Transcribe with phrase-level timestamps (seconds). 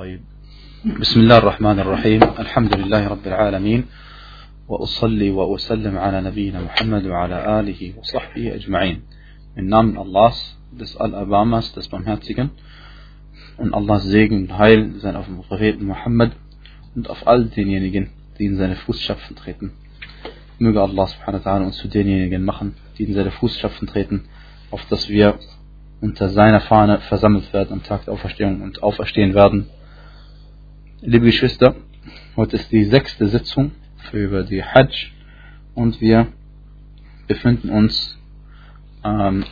[0.00, 0.20] طيب
[1.00, 3.84] بسم الله الرحمن الرحيم الحمد لله رب العالمين
[4.68, 9.02] وأصلي وأسلم على نبينا Muhammad وعلى آله وصحبه أجمعين
[9.56, 12.50] Im Namen Allahs, des Al-Abamas, des Barmherzigen
[13.56, 16.32] und Allahs Segen und Heil sein auf dem Propheten Muhammad
[16.94, 19.72] und auf all denjenigen, die in seine Fußstapfen treten.
[20.58, 24.26] Möge Allah subhanahu wa ta'ala uns zu denjenigen machen, die in seine Fußstapfen treten,
[24.70, 25.38] auf dass wir
[26.02, 29.70] unter seiner Fahne versammelt werden am Tag der Auferstehung und auferstehen werden.
[31.03, 31.73] Liebe Geschwister,
[32.35, 33.71] heute ist die sechste Sitzung
[34.11, 35.11] für über die Hajj
[35.73, 36.27] und wir
[37.27, 38.19] befinden uns
[39.03, 39.43] ähm,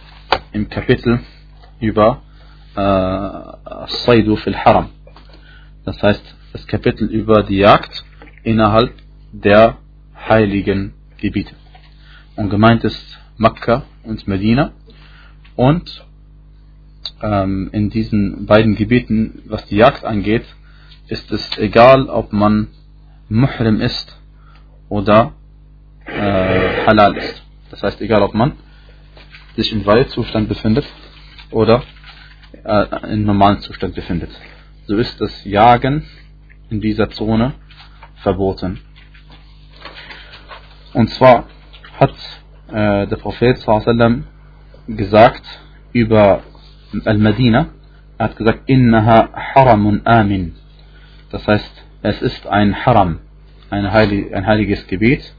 [0.51, 1.21] im Kapitel
[1.79, 2.21] über
[2.75, 4.89] äh, Saidu fil Haram.
[5.85, 8.03] Das heißt, das Kapitel über die Jagd
[8.43, 8.93] innerhalb
[9.31, 9.79] der
[10.29, 11.55] heiligen Gebiete.
[12.35, 14.71] Und gemeint ist Mekka und Medina.
[15.55, 16.05] Und
[17.23, 20.45] ähm, in diesen beiden Gebieten, was die Jagd angeht,
[21.09, 22.69] ist es egal, ob man
[23.29, 24.17] Muhrim ist
[24.89, 25.33] oder
[26.05, 27.43] äh, Halal ist.
[27.69, 28.53] Das heißt, egal, ob man
[29.55, 30.85] sich im Waldzustand befindet
[31.51, 31.83] oder
[32.63, 34.31] äh, im normalen Zustand befindet.
[34.85, 36.05] So ist das Jagen
[36.69, 37.53] in dieser Zone
[38.23, 38.79] verboten.
[40.93, 41.45] Und zwar
[41.99, 42.15] hat
[42.69, 44.25] äh, der Prophet sallam,
[44.87, 45.43] gesagt
[45.93, 46.41] über
[47.05, 47.69] Al-Madina,
[48.17, 50.55] er hat gesagt, Innaha haramun amin.
[51.31, 53.19] Das heißt, es ist ein Haram,
[53.69, 55.33] ein, heilig, ein heiliges Gebiet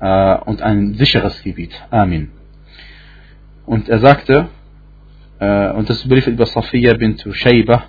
[0.00, 1.72] äh, und ein sicheres Gebiet.
[1.90, 2.30] Amin.
[3.66, 4.48] Und er sagte,
[5.38, 7.84] äh, und das ist überliefert über Safiya bint Shayba,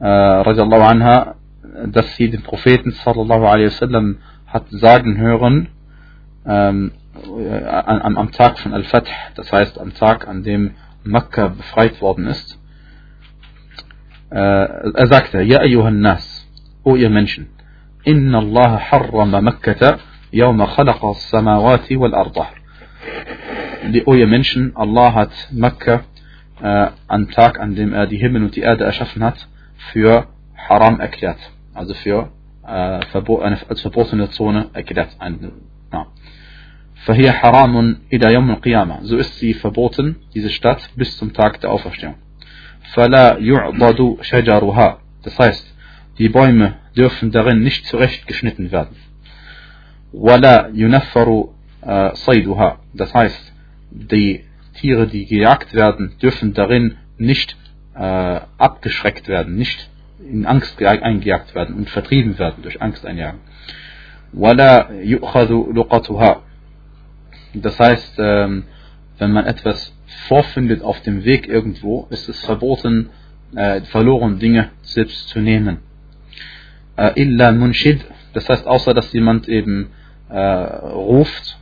[0.00, 1.34] äh, anha,
[1.86, 5.68] dass sie den Propheten sallallahu alaihi wasallam hat sagen hören,
[6.46, 6.92] ähm,
[7.24, 10.72] am, am Tag von Al-Fath, das heißt am Tag, an dem
[11.04, 12.58] Mekka befreit worden ist.
[14.30, 16.29] Äh, er sagte, Ja nas,
[16.84, 17.48] o ihr Menschen,
[18.04, 19.98] Inna Allah harrama Makkata
[20.32, 22.46] yawma khalaqa as-samawati wal arda.
[24.06, 26.02] O ihr Menschen, Allah hat Mekka
[26.62, 29.48] äh, am Tag, an dem er die Himmel und die Erde erschaffen hat,
[29.92, 31.38] für Haram erklärt.
[31.74, 32.30] Also für
[32.66, 35.16] äh, Verbot, eine als verbotene Zone erklärt.
[35.18, 35.52] Ein,
[35.92, 36.06] ja.
[37.04, 41.70] فهي حرام إلى يوم القيامة so ist sie verboten diese Stadt bis zum Tag der
[41.72, 42.14] Auferstehung
[42.94, 45.69] فلا يعضد شجرها das heißt
[46.19, 48.95] die Bäume dürfen darin nicht zurechtgeschnitten werden
[50.13, 51.49] ولا ينفر
[52.13, 53.53] صيدها das heißt
[53.91, 57.55] die Tiere die gejagt werden dürfen darin nicht
[57.95, 63.39] äh, abgeschreckt werden nicht in Angst eingejagt werden und vertrieben werden durch Angst einjagen
[64.33, 66.41] ولا يؤخذ لقطها
[67.55, 68.63] das heißt, ähm,
[69.17, 69.93] wenn man etwas
[70.27, 73.09] vorfindet auf dem Weg irgendwo, ist es verboten,
[73.55, 75.79] äh, verlorene Dinge selbst zu nehmen.
[76.99, 79.89] Äh, illa munshid, das heißt, außer dass jemand eben
[80.29, 81.57] äh, ruft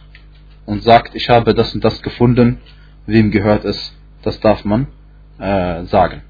[0.66, 2.60] und sagt, ich habe das und das gefunden,
[3.08, 4.88] wem gehört es, das darf man
[5.40, 6.22] äh, sagen.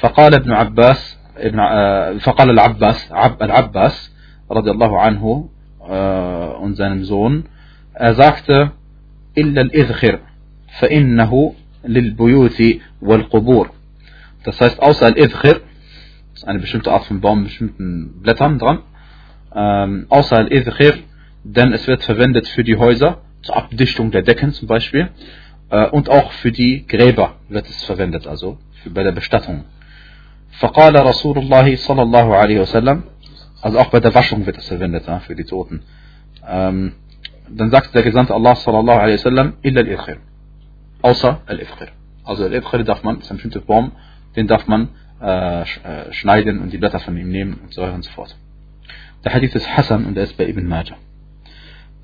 [0.00, 1.58] فقال ابن عباس ابن
[2.18, 3.12] فقال العباس
[3.42, 4.10] العباس
[4.50, 5.48] رضي الله عنه
[6.60, 7.44] und seinem Sohn
[7.94, 8.72] er sagte,
[9.38, 10.18] إلا الإذخر
[10.78, 12.62] فإنه للبيوت
[13.02, 13.70] والقبور.
[14.44, 15.67] Das heißt, außer Al-Idkhir, das
[16.38, 18.80] ist eine bestimmte Art von Baum mit bestimmten Blättern dran,
[19.54, 20.94] ähm, außer Al-Idkhir,
[21.44, 25.10] denn es wird verwendet für die Häuser, zur Abdichtung der Decken zum Beispiel,
[25.70, 29.64] äh, und auch für die Gräber wird es verwendet, also für, bei der Bestattung.
[30.60, 33.02] فقال رسول الله صلى الله عليه وسلم,
[33.60, 35.82] also auch bei der Waschung wird es verwendet, ja, für die Toten.
[36.46, 36.92] Ähm,
[37.48, 40.18] dann sagte der Gesandte Allah sallallahu alaihi wasallam, illa al-Idkhir.
[41.02, 41.88] Außer al-Idkhir.
[42.24, 43.92] Also al-Idkhir darf man, das ist ein bestimmter Baum,
[44.36, 45.65] den darf man äh,
[46.11, 48.37] schneiden und die Blätter von ihm nehmen und so weiter und so fort.
[49.23, 50.95] Der Hadith ist Hassan und er ist bei Ibn Majah.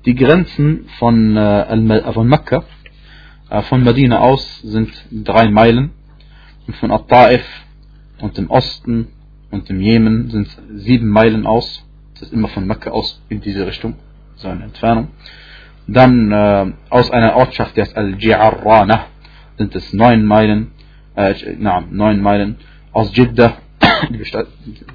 [0.04, 2.64] Die Grenzen von, äh, von Mekka,
[3.50, 5.90] äh, von Medina aus, sind drei Meilen
[6.66, 7.44] und von At-Ta'if
[8.20, 9.08] und dem Osten
[9.50, 11.84] und dem Jemen sind sieben Meilen aus.
[12.14, 13.96] Das ist immer von Mekka aus in diese Richtung
[14.36, 15.08] so eine Entfernung.
[15.86, 19.00] Dann äh, aus einer Ortschaft, die heißt Al-Ji'arrana,
[19.56, 20.72] sind es neun Meilen,
[21.14, 22.56] äh, na, neun Meilen.
[22.96, 23.58] Aus Jeddah,
[24.08, 24.46] die Stadt,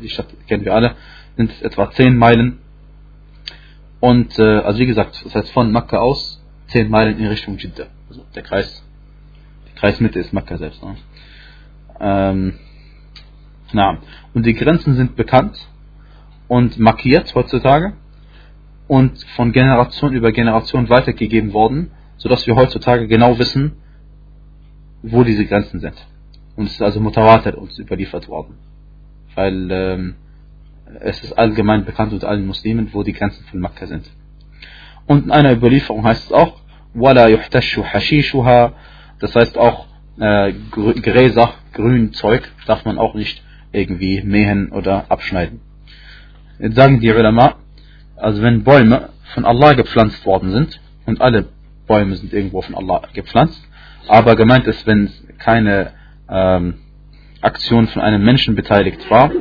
[0.02, 0.96] die Stadt kennen wir alle,
[1.38, 2.58] sind es etwa zehn Meilen.
[4.00, 7.90] Und äh, also wie gesagt, das heißt von Mekka aus zehn Meilen in Richtung Jeddah.
[8.10, 8.84] Also der Kreis,
[9.68, 10.82] die Kreismitte ist Mekka selbst.
[10.82, 10.96] Ne?
[12.00, 12.54] Ähm,
[13.72, 14.00] na,
[14.34, 15.60] und die Grenzen sind bekannt
[16.48, 17.94] und markiert heutzutage
[18.88, 23.74] und von Generation über Generation weitergegeben worden, sodass wir heutzutage genau wissen,
[25.04, 26.08] wo diese Grenzen sind
[26.62, 28.54] und es ist also mutawatir uns überliefert worden.
[29.34, 30.16] Weil ähm,
[31.00, 34.06] es ist allgemein bekannt unter allen Muslimen, wo die Grenzen von Makkah sind.
[35.08, 36.60] Und in einer Überlieferung heißt es auch,
[36.94, 38.74] wala yuhtashu hashishuha,
[39.18, 39.88] das heißt auch
[40.20, 43.42] äh, Gräser, Grünzeug darf man auch nicht
[43.72, 45.62] irgendwie mähen oder abschneiden.
[46.60, 47.56] Jetzt sagen die Ulama,
[48.18, 51.48] also wenn Bäume von Allah gepflanzt worden sind, und alle
[51.88, 53.68] Bäume sind irgendwo von Allah gepflanzt,
[54.08, 55.94] aber gemeint ist, wenn es keine
[56.32, 56.76] ähm,
[57.42, 59.32] Aktion von einem Menschen beteiligt war,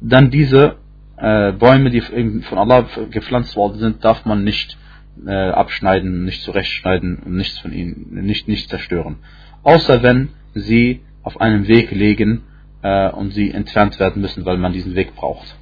[0.00, 0.76] dann diese
[1.16, 4.78] äh, Bäume, die von Allah gepflanzt worden sind, darf man nicht
[5.26, 9.16] äh, abschneiden, nicht zurechtschneiden und nichts von ihnen, nicht, nicht zerstören.
[9.62, 12.42] Außer wenn sie auf einem Weg liegen
[12.82, 15.56] äh, und sie entfernt werden müssen, weil man diesen Weg braucht.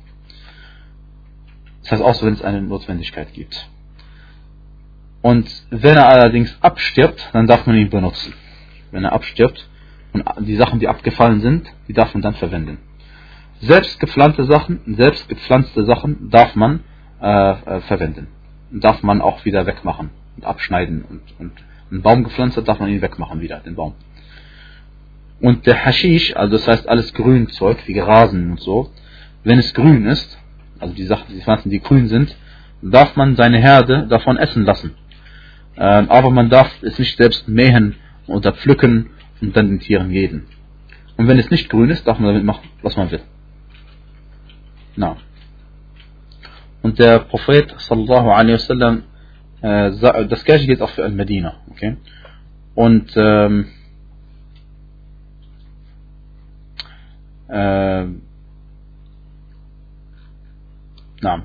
[1.82, 3.68] Das heißt, außer wenn es eine Notwendigkeit gibt.
[5.22, 8.34] Und wenn er allerdings abstirbt, dann darf man ihn benutzen.
[8.92, 9.68] Wenn er abstirbt
[10.22, 12.78] und die Sachen, die abgefallen sind, die darf man dann verwenden.
[13.60, 16.80] Selbst gepflanzte Sachen, selbst gepflanzte Sachen darf man
[17.20, 18.28] äh, äh, verwenden.
[18.70, 21.04] Darf man auch wieder wegmachen und abschneiden.
[21.08, 21.52] Und, und
[21.90, 23.94] einen Baum gepflanzt hat, darf man ihn wegmachen wieder, den Baum.
[25.40, 28.90] Und der Haschisch, also das heißt alles Grünzeug, wie Rasen und so,
[29.44, 30.38] wenn es grün ist,
[30.78, 32.36] also die Sachen, die Pflanzen, die grün sind,
[32.82, 34.94] darf man seine Herde davon essen lassen.
[35.76, 40.46] Ähm, aber man darf es nicht selbst mähen oder pflücken und dann den Tieren geben.
[41.16, 43.22] Und wenn es nicht grün ist, darf man damit machen, was man will.
[44.96, 45.16] Na.
[46.82, 49.02] Und der Prophet sallallahu alaihi wasallam,
[49.62, 49.90] äh,
[50.28, 51.56] das gleiche gilt auch für Al-Medina.
[51.70, 51.96] Okay?
[52.74, 53.66] Und ähm,
[57.48, 58.04] äh,
[61.20, 61.42] na,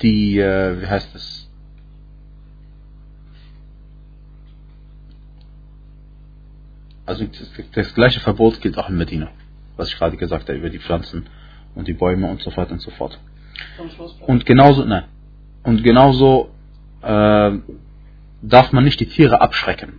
[0.00, 1.41] die, äh, wie heißt das?
[7.06, 9.28] Also das, das, gleiche Verbot gilt auch in Medina,
[9.76, 11.26] was ich gerade gesagt habe über die Pflanzen
[11.74, 13.18] und die Bäume und so weiter und so fort.
[14.26, 15.04] Und genauso, nein,
[15.64, 16.50] und genauso
[17.02, 17.52] äh,
[18.42, 19.98] darf man nicht die Tiere abschrecken.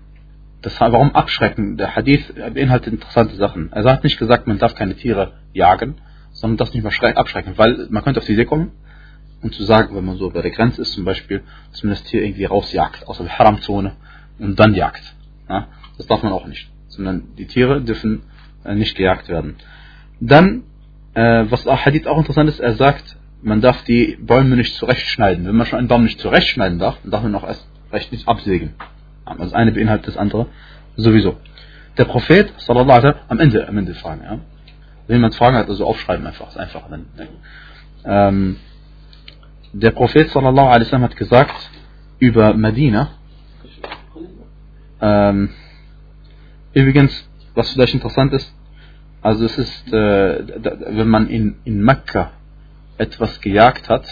[0.61, 1.75] Das, warum abschrecken?
[1.75, 3.71] Der Hadith beinhaltet interessante Sachen.
[3.73, 5.95] Er hat nicht gesagt, man darf keine Tiere jagen,
[6.31, 8.71] sondern darf nicht mal abschrecken, weil man könnte auf die Idee kommen
[9.41, 12.03] und zu sagen, wenn man so bei der Grenze ist zum Beispiel, dass man das
[12.03, 13.93] Tier irgendwie rausjagt aus der Haram-Zone
[14.39, 15.15] und dann jagt.
[15.49, 15.67] Ja?
[15.97, 18.23] Das darf man auch nicht, sondern die Tiere dürfen
[18.63, 19.55] äh, nicht gejagt werden.
[20.19, 20.63] Dann,
[21.13, 25.45] äh, was auch Hadith auch interessant ist, er sagt, man darf die Bäume nicht zurechtschneiden.
[25.45, 28.27] Wenn man schon einen Baum nicht zurechtschneiden darf, dann darf man auch erst recht nicht
[28.27, 28.73] absägen.
[29.25, 30.47] Also eine beinhaltet das andere
[30.95, 31.37] sowieso.
[31.97, 34.39] Der Prophet, sallallahu alaihi am Ende, am Ende fragen, ja.
[35.07, 36.89] Wenn jemand Fragen hat, also aufschreiben einfach, ist einfach.
[36.89, 37.05] Dann,
[38.05, 38.57] ähm,
[39.73, 41.69] der Prophet sallallahu alaihi hat gesagt
[42.19, 43.09] über Medina,
[45.01, 45.49] ähm,
[46.73, 48.53] übrigens, was vielleicht interessant ist,
[49.21, 50.43] also es ist, äh,
[50.97, 52.31] wenn man in, in Mekka
[52.97, 54.05] etwas gejagt hat,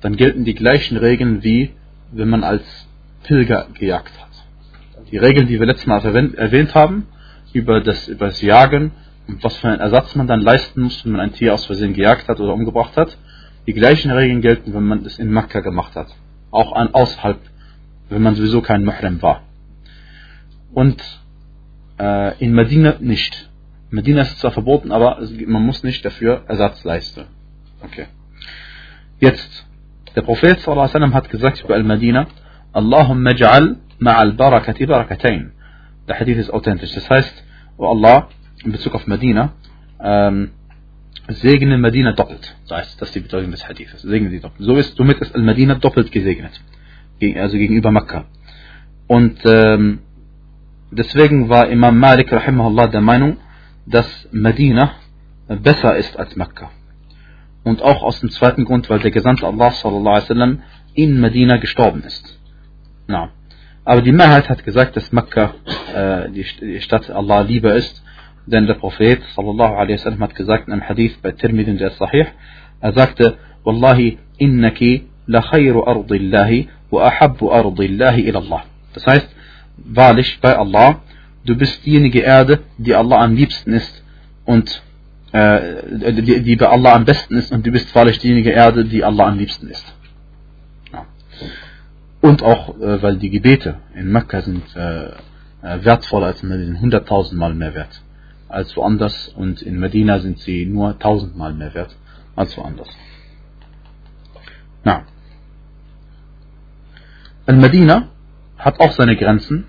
[0.00, 1.74] dann gelten die gleichen Regeln wie
[2.12, 2.64] wenn man als
[3.24, 4.28] Pilger gejagt hat.
[5.10, 7.06] Die Regeln, die wir letztes Mal erwähnt haben,
[7.52, 8.92] über das, über das Jagen
[9.26, 11.94] und was für einen Ersatz man dann leisten muss, wenn man ein Tier aus Versehen
[11.94, 13.16] gejagt hat oder umgebracht hat,
[13.66, 16.08] die gleichen Regeln gelten, wenn man es in Mekka gemacht hat.
[16.50, 17.40] Auch an, außerhalb,
[18.10, 19.42] wenn man sowieso kein Muhrim war.
[20.72, 21.02] Und
[21.98, 23.50] äh, in Medina nicht.
[23.90, 27.26] Medina ist zwar verboten, aber man muss nicht dafür Ersatz leisten.
[27.80, 28.06] Okay.
[29.20, 29.66] Jetzt,
[30.16, 32.26] der Prophet sallam, hat gesagt über Al-Madina,
[32.72, 35.52] Allahumma ja'al ma'al barakati barakatain.
[36.08, 36.92] Der Hadith ist authentisch.
[36.92, 37.44] Das heißt,
[37.76, 38.28] oh Allah,
[38.64, 39.52] in Bezug auf Medina,
[40.02, 40.50] ähm,
[41.28, 42.56] segne Medina doppelt.
[42.68, 44.02] Das heißt, das ist die Bedeutung des Hadithes.
[44.02, 44.66] Segne sie doppelt.
[44.66, 46.60] So ist, somit ist Al-Medina doppelt gesegnet.
[47.36, 48.24] Also gegenüber Mekka.
[49.06, 50.00] Und ähm,
[50.98, 53.36] deswegen war Imam Malik rahimahullah der Meinung,
[53.86, 54.92] dass Medina
[55.48, 56.70] besser ist als Mekka.
[57.64, 60.58] Und auch aus dem zweiten Grund, weil der Gesandte Allah sallallahu alaihi
[60.94, 62.38] in Medina gestorben ist.
[63.06, 63.30] Na.
[63.84, 65.54] Aber die Mehrheit hat gesagt, dass Mekka
[65.94, 68.02] äh, die, Stadt Allah lieber ist
[68.46, 72.26] denn der Prophet sallallahu alaihi wasallam hat gesagt in einem Hadith bei Tirmidhi der Sahih,
[72.80, 78.62] er sagte, Wallahi innaki la khayru ardillahi wa ahabbu ardillahi ila Allah.
[78.92, 79.33] Das heißt,
[79.76, 81.00] wahrlich bei Allah,
[81.44, 84.02] du bist diejenige Erde, die Allah am liebsten ist
[84.44, 84.82] und
[85.32, 89.04] äh, die, die bei Allah am besten ist und du bist wahrlich diejenige Erde, die
[89.04, 89.84] Allah am liebsten ist.
[90.92, 91.06] Ja.
[92.20, 96.78] Und auch, äh, weil die Gebete in Mekka sind äh, äh wertvoller als in Medina,
[96.78, 98.00] 100.000 Mal mehr wert
[98.48, 101.96] als woanders und in Medina sind sie nur tausendmal mehr wert
[102.36, 102.88] als woanders.
[104.84, 105.04] Na.
[107.46, 108.08] Al-Medina
[108.64, 109.66] hat auch seine Grenzen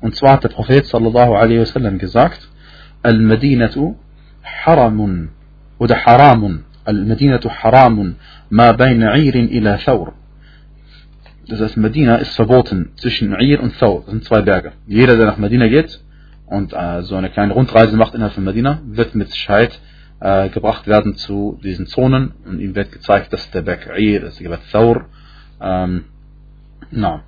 [0.00, 2.48] und zwar hat der Prophet sallallahu alaihi wasallam gesagt
[3.02, 3.96] Al-Madinatu
[4.42, 5.30] haramun
[5.78, 6.64] oder Haramun.
[6.84, 8.16] Al-Medinatu Haramun
[8.50, 10.12] ma bayna Irin ila Thawr.
[11.48, 14.02] Das heißt, Medina ist verboten zwischen Ir und Thawr.
[14.04, 14.72] Das sind zwei Berge.
[14.86, 16.00] Jeder, der nach Medina geht
[16.46, 19.78] und äh, so eine kleine Rundreise macht innerhalb von Medina, wird mit Sicherheit
[20.20, 24.34] äh, gebracht werden zu diesen Zonen und ihm wird gezeigt, dass der Berg Ir, das
[24.34, 25.04] ist der Berg Thawr.
[25.60, 26.04] Ähm,
[26.90, 27.24] na,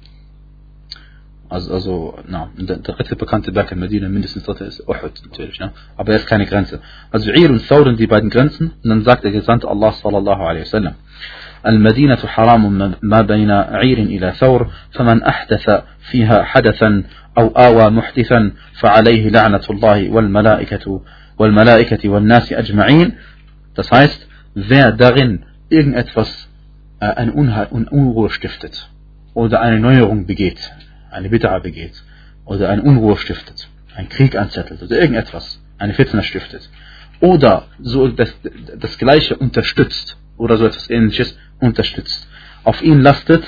[1.49, 5.73] also, na, der, dritte bekannte Berg in Medina, mindestens dritte ist Uhud natürlich, ne?
[5.97, 6.81] aber er ist keine Grenze.
[7.11, 10.65] Also Ir und sind die beiden Grenzen und dann sagt der Gesandte Allah sallallahu alaihi
[10.65, 10.95] wasallam,
[11.67, 15.71] المدينة حرام ما بين عير إلى ثور فمن أحدث
[16.11, 17.05] فيها حدثا
[17.39, 21.01] أو آوى محدثا فعليه لعنة الله والملائكة
[21.39, 23.13] والملائكة والناس أجمعين
[23.75, 26.49] Das heißt, wer darin irgendetwas
[27.01, 28.89] äh, Unruhe stiftet
[29.35, 30.73] oder eine Neuerung begeht,
[31.11, 32.03] eine Bid'a begeht
[32.45, 36.71] oder eine Unruhe stiftet, einen Krieg anzettelt oder irgendetwas, eine Fitna stiftet
[37.21, 38.35] oder so das,
[38.79, 42.29] das Gleiche unterstützt oder so etwas Ähnliches unterstützt.
[42.65, 43.45] Auf ihn lastet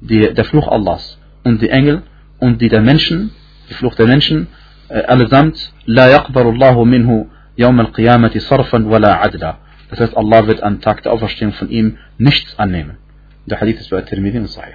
[0.00, 2.02] die, der Fluch Allahs und die Engel
[2.38, 3.30] und die der Menschen,
[3.68, 4.48] die Fluch der Menschen,
[4.88, 9.58] äh, allesamt, la yaqbarullahu minhu yawm al-qiyamati sarfan wala adla.
[9.90, 12.96] Das heißt, Allah wird am Tag der Auferstehung von ihm nichts annehmen.
[13.46, 14.74] Der Hadith ist bei Tirmidhi und Sahih.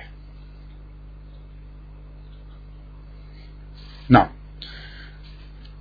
[4.07, 4.29] Na,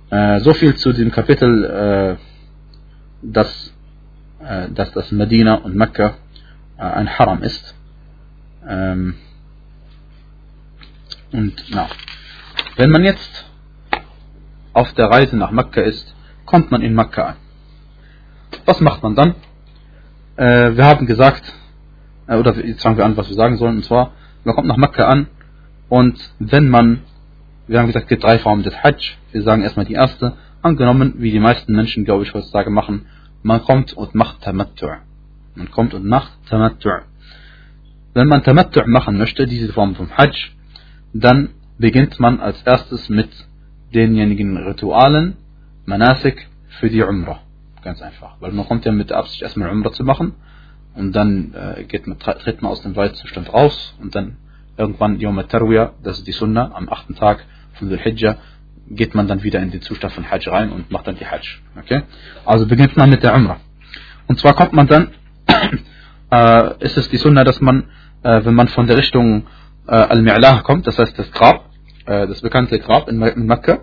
[0.09, 2.15] äh, so viel zu dem Kapitel, äh,
[3.21, 3.73] dass,
[4.39, 6.15] äh, dass das Medina und Mekka
[6.77, 7.75] äh, ein Haram ist.
[8.67, 9.15] Ähm,
[11.31, 11.87] und na,
[12.77, 13.45] wenn man jetzt
[14.73, 16.15] auf der Reise nach Mekka ist,
[16.45, 17.35] kommt man in Mekka an.
[18.65, 19.35] Was macht man dann?
[20.37, 21.53] Äh, wir haben gesagt,
[22.27, 24.13] äh, oder jetzt fangen wir an, was wir sagen sollen, und zwar,
[24.43, 25.27] man kommt nach Mekka an
[25.89, 27.01] und wenn man
[27.67, 29.17] wir haben gesagt, es gibt drei Formen des Hajj.
[29.31, 30.33] Wir sagen erstmal die erste.
[30.61, 33.07] Angenommen, wie die meisten Menschen, glaube ich, heutzutage machen,
[33.43, 34.97] man kommt und macht Tamattu'.
[35.55, 37.03] Man kommt und macht Tamattu'.
[38.13, 40.51] Wenn man Tamattu' machen möchte, diese Form vom Hajj,
[41.13, 43.29] dann beginnt man als erstes mit
[43.93, 45.37] denjenigen Ritualen,
[45.85, 46.47] Manasik,
[46.79, 47.39] für die Umrah.
[47.83, 48.35] Ganz einfach.
[48.39, 50.33] Weil man kommt ja mit der Absicht, erstmal Umrah zu machen
[50.95, 54.37] und dann äh, geht man, tritt man aus dem Waldzustand raus und dann
[54.77, 58.37] irgendwann Yom Tarwiyah, das ist die Sunna, am achten Tag von Dhul Hijjah,
[58.89, 61.59] geht man dann wieder in den Zustand von Hajj rein und macht dann die Hajj.
[61.77, 62.03] Okay?
[62.45, 63.57] Also beginnt man mit der Umrah.
[64.27, 65.09] Und zwar kommt man dann,
[66.31, 67.85] äh, ist es die Sunna, dass man,
[68.23, 69.47] äh, wenn man von der Richtung
[69.87, 71.69] äh, Al-Mi'lah kommt, das heißt das Grab,
[72.05, 73.79] äh, das bekannte Grab in, in Mekka,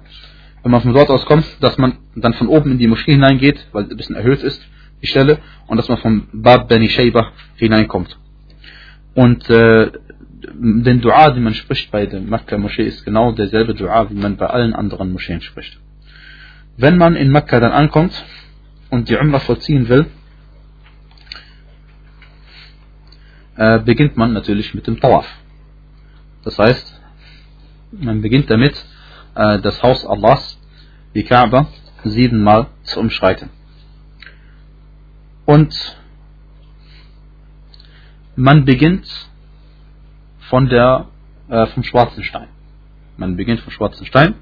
[0.63, 3.67] wenn man von dort aus kommt, dass man dann von oben in die Moschee hineingeht,
[3.73, 4.65] weil es ein bisschen erhöht ist,
[5.03, 8.17] die Stelle, und dass man vom Bab Bani Shaybah hineinkommt.
[9.15, 9.91] Und äh,
[10.43, 14.37] den Dua, den man spricht bei der Mekka Moschee, ist genau derselbe Dua, wie man
[14.37, 15.79] bei allen anderen Moscheen spricht.
[16.77, 18.25] Wenn man in Mekka dann ankommt
[18.91, 20.07] und die Umrah vollziehen will,
[23.57, 25.27] äh, beginnt man natürlich mit dem Tawaf.
[26.45, 27.01] Das heißt,
[27.93, 28.75] man beginnt damit,
[29.35, 30.59] äh, das Haus Allahs,
[31.15, 31.69] die Kaaba,
[32.05, 33.51] siebenmal zu umschreiten.
[35.45, 35.97] Und
[38.35, 39.07] man beginnt
[40.53, 41.07] von der,
[41.49, 42.49] äh, vom schwarzen Stein.
[43.17, 44.35] Man beginnt vom schwarzen Stein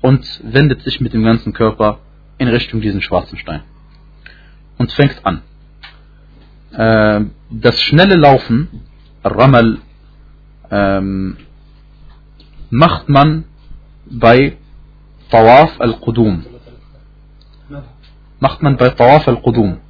[0.00, 1.98] und wendet sich mit dem ganzen Körper
[2.38, 3.60] in Richtung diesen schwarzen Stein.
[4.78, 5.42] Und fängt an.
[6.72, 8.80] Äh, das schnelle Laufen,
[9.22, 9.76] Ramal,
[10.70, 11.36] ähm,
[12.70, 13.44] macht man
[14.06, 14.56] bei
[15.28, 16.46] Tawaf al-Qudum.
[18.40, 19.80] Macht man bei Tawaf al-Qudum.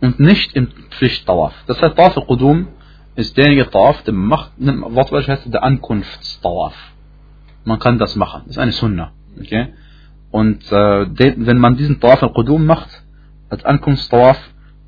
[0.00, 1.54] Und nicht im Pflicht-Tawaf.
[1.66, 2.68] Das heißt, Tawaf al-Qudum
[3.16, 6.74] ist derjenige Tawaf, der macht, wortwörtlich heißt der Ankunftstawaf.
[7.64, 8.42] Man kann das machen.
[8.46, 9.12] Das ist eine Sunna.
[9.40, 9.74] Okay?
[10.30, 13.02] Und äh, den, wenn man diesen Tawaf al-Qudum macht,
[13.48, 14.38] als Ankunftstawaf,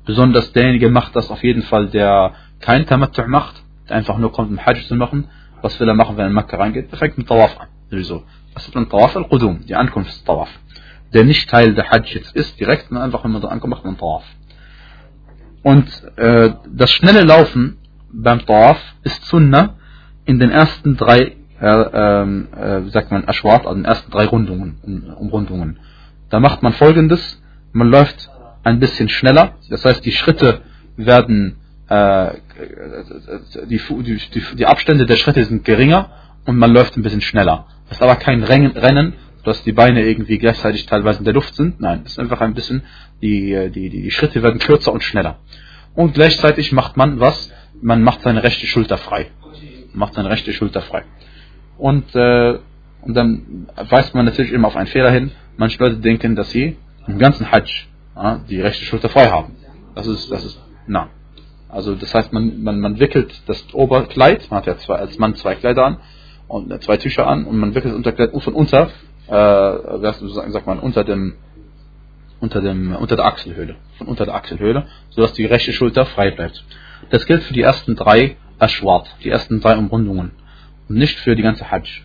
[0.05, 4.51] besonders derjenige macht das auf jeden Fall, der kein Tamattu' macht, der einfach nur kommt,
[4.51, 5.27] um Hajj zu machen.
[5.61, 6.91] Was will er machen, wenn er in Makkah reingeht?
[6.91, 7.67] Er fängt mit Tawaf an.
[7.89, 8.23] Sowieso.
[8.53, 10.49] Das ist ein Tawaf al-Qudum, die Ankunftstawaf.
[11.13, 13.85] Der nicht Teil der Hajj jetzt ist, direkt, sondern einfach, wenn man da ankommt, macht
[13.85, 14.23] man Tawaf.
[15.63, 17.78] Und äh, das schnelle Laufen
[18.11, 19.75] beim Tawaf ist Sunnah
[20.25, 24.25] in den ersten drei, äh, äh, wie sagt man, Ashwat, also in den ersten drei
[24.25, 25.79] Rundungen, Umrundungen.
[26.29, 28.29] Da macht man folgendes, man läuft
[28.63, 30.61] ein bisschen schneller, das heißt die Schritte
[30.97, 32.33] werden, äh,
[33.67, 36.09] die, die, die Abstände der Schritte sind geringer
[36.45, 37.65] und man läuft ein bisschen schneller.
[37.87, 39.13] Das ist aber kein Rennen,
[39.43, 41.79] dass die Beine irgendwie gleichzeitig teilweise in der Luft sind.
[41.79, 42.83] Nein, das ist einfach ein bisschen,
[43.21, 45.39] die, die, die, die Schritte werden kürzer und schneller.
[45.95, 47.51] Und gleichzeitig macht man was?
[47.81, 49.27] Man macht seine rechte Schulter frei.
[49.93, 51.03] Macht seine rechte Schulter frei.
[51.77, 52.59] Und, äh,
[53.01, 55.31] und dann weist man natürlich immer auf einen Fehler hin.
[55.57, 59.55] Manche Leute denken, dass sie im ganzen Hajj, ja, die rechte Schulter frei haben.
[59.95, 61.09] Das ist, das ist, na.
[61.69, 65.35] Also das heißt, man, man, man wickelt das Oberkleid, man hat ja zwei, als Mann
[65.35, 65.97] zwei Kleider an
[66.47, 68.89] und äh, zwei Tücher an und man wickelt das Unterkleid von unter,
[69.27, 70.11] äh,
[70.51, 71.35] sagt man, unter dem,
[72.39, 76.63] unter dem, unter der Achselhöhle, von unter der Achselhöhle, sodass die rechte Schulter frei bleibt.
[77.09, 80.31] Das gilt für die ersten drei Ashwat, die ersten drei Umrundungen
[80.87, 82.03] und nicht für die ganze Hajj.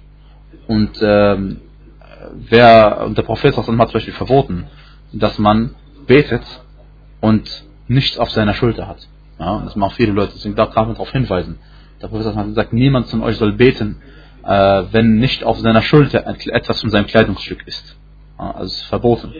[0.66, 1.60] Und ähm,
[2.32, 4.66] wer, der Prophet hat zum Beispiel verboten,
[5.12, 5.74] dass man
[6.06, 6.42] betet
[7.20, 9.06] und nichts auf seiner Schulter hat.
[9.38, 11.58] Ja, das machen viele Leute, deswegen darf man darauf hinweisen.
[12.00, 14.00] Der Prophet hat gesagt, niemand von euch soll beten,
[14.44, 17.96] äh, wenn nicht auf seiner Schulter etwas von seinem Kleidungsstück ist.
[18.38, 19.32] Ja, also ist verboten.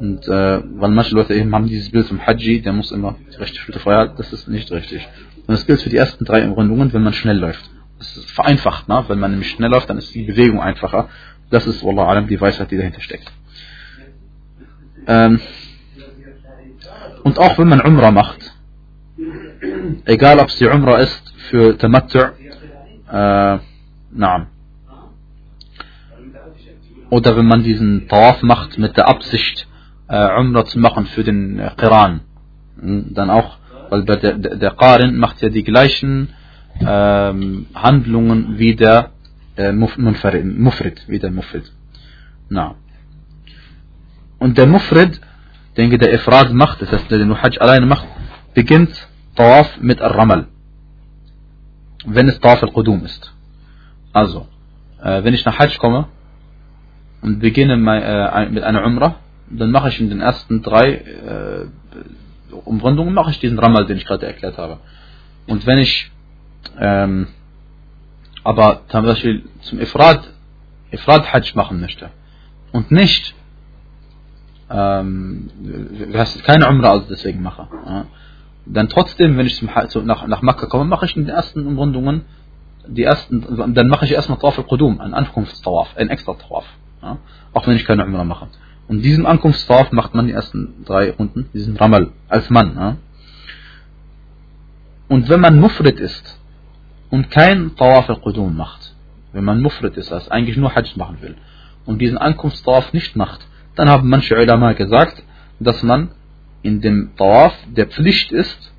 [0.00, 3.58] Und äh, weil manche Leute eben haben dieses Bild vom Haji, der muss immer rechte
[3.58, 5.08] Schulter halten, das ist nicht richtig.
[5.38, 7.68] Und das gilt für die ersten drei Umrundungen, wenn man schnell läuft.
[7.98, 9.04] Das ist vereinfacht, ne?
[9.08, 11.08] wenn man nämlich schnell läuft, dann ist die Bewegung einfacher.
[11.50, 13.32] Das ist, Wallah Alam, die Weisheit, die dahinter steckt.
[15.06, 15.40] Ähm,
[17.24, 18.54] und auch wenn man Umrah macht,
[20.04, 22.18] egal ob es die Umrah ist für Tamattu,
[23.10, 23.58] äh,
[24.12, 24.46] naam.
[27.10, 29.66] Oder wenn man diesen Tawaf macht mit der Absicht,
[30.08, 32.20] Umrah zu machen für den äh, Qiran,
[32.80, 33.58] hm, dann auch,
[33.90, 36.30] weil der, der, Qarin macht ja die gleichen
[36.80, 39.10] ähm, Handlungen wie der
[39.56, 41.70] äh, Mufrid, wie der Mufrid.
[42.48, 42.76] Na.
[44.38, 45.20] Und der Mufrid,
[45.76, 48.06] denke der Ifrad macht, das heißt, der den Hajj alleine macht,
[48.54, 50.46] beginnt Tawaf mit Al-Ramal.
[52.06, 53.34] Wenn es Tawaf al-Qudum ist.
[54.12, 54.46] Also,
[55.02, 56.08] äh, wenn ich nach Hajj komme
[57.20, 59.16] und beginne äh, mit einer Umrah,
[59.50, 61.66] dann mache ich in den ersten drei äh,
[62.64, 64.78] Umrundungen mache ich diesen Ramal, den ich gerade erklärt habe.
[65.46, 66.10] Und wenn ich
[66.78, 67.28] ähm,
[68.44, 70.30] aber zum Beispiel zum Ifrad,
[70.90, 72.10] Ifrad Hajj machen möchte
[72.72, 73.34] und nicht
[74.70, 75.50] ähm,
[76.44, 78.06] keine Umrah also deswegen mache, ja,
[78.66, 81.66] dann trotzdem, wenn ich zum, zu, nach, nach Makkah komme, mache ich in den ersten
[81.66, 82.24] Umrundungen
[82.86, 86.64] die ersten, dann mache ich erstmal Tawaf al-Qudum, ein Ankunftstawaf, ein extra Tawaf,
[87.02, 87.18] ja,
[87.52, 88.48] auch wenn ich keine Umrah mache.
[88.88, 92.74] Und diesen Ankunftstawaf macht man die ersten drei Runden, diesen Ramal, als Mann.
[92.74, 92.96] Ja.
[95.08, 96.38] Und wenn man Mufrid ist,
[97.10, 98.94] und kein Tawaf al-Qudum macht,
[99.32, 101.36] wenn man Mufrid ist, also eigentlich nur Hajj machen will
[101.86, 103.46] und diesen Ankunftstawaf nicht macht,
[103.76, 105.22] dann haben manche Ulama gesagt,
[105.60, 106.10] dass man
[106.62, 108.72] in dem Tawaf, der Pflicht ist,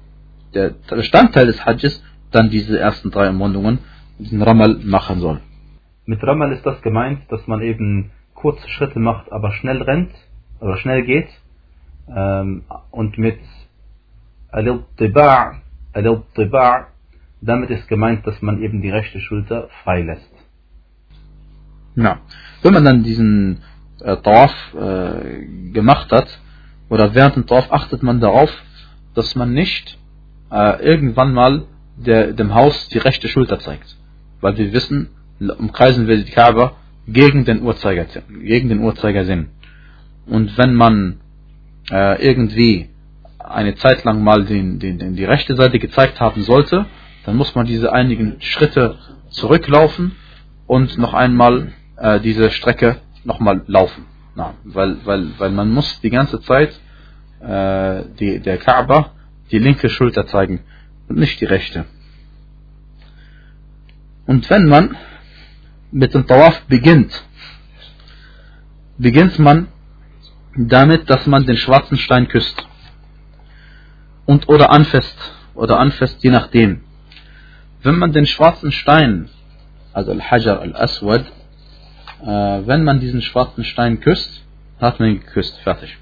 [0.53, 3.79] der Bestandteil des Hajjes, dann diese ersten drei Umrundungen,
[4.17, 5.39] diesen Ramal machen soll.
[6.05, 10.11] Mit Ramal ist das gemeint, dass man eben kurze Schritte macht, aber schnell rennt
[10.59, 11.29] oder schnell geht
[12.07, 13.39] ähm, und mit
[14.51, 15.61] Al-Tiba'
[17.41, 20.29] Damit ist gemeint, dass man eben die rechte Schulter freilässt.
[21.95, 22.19] Ja.
[22.61, 23.61] Wenn man dann diesen
[24.01, 26.39] äh, Tawaf äh, gemacht hat,
[26.89, 28.51] oder während dem Tawaf achtet man darauf,
[29.13, 29.97] dass man nicht
[30.51, 31.63] äh, irgendwann mal
[31.95, 33.95] der, dem Haus die rechte Schulter zeigt.
[34.41, 36.73] Weil wir wissen, umkreisen wir die Kaaba
[37.13, 39.49] gegen den Uhrzeiger, gegen den Uhrzeigersinn.
[40.25, 41.19] Und wenn man
[41.91, 42.89] äh, irgendwie
[43.39, 46.85] eine Zeit lang mal den, den, den, die rechte Seite gezeigt haben sollte,
[47.25, 48.97] dann muss man diese einigen Schritte
[49.29, 50.15] zurücklaufen
[50.67, 54.05] und noch einmal äh, diese Strecke nochmal laufen.
[54.35, 56.79] Na, weil, weil, weil man muss die ganze Zeit
[57.41, 59.11] äh, die, der Kaaba
[59.51, 60.61] die linke Schulter zeigen
[61.07, 61.85] und nicht die rechte.
[64.27, 64.95] Und wenn man
[65.91, 67.11] mit dem Tawaf beginnt,
[68.97, 69.67] beginnt man
[70.55, 72.67] damit, dass man den schwarzen Stein küsst
[74.25, 75.17] und oder anfasst
[75.55, 76.81] oder anfasst, je nachdem.
[77.81, 79.29] Wenn man den schwarzen Stein,
[79.93, 81.25] also Al-Hajar Al-Aswad,
[82.21, 84.43] äh, wenn man diesen schwarzen Stein küsst,
[84.79, 85.97] hat man ihn geküsst, fertig.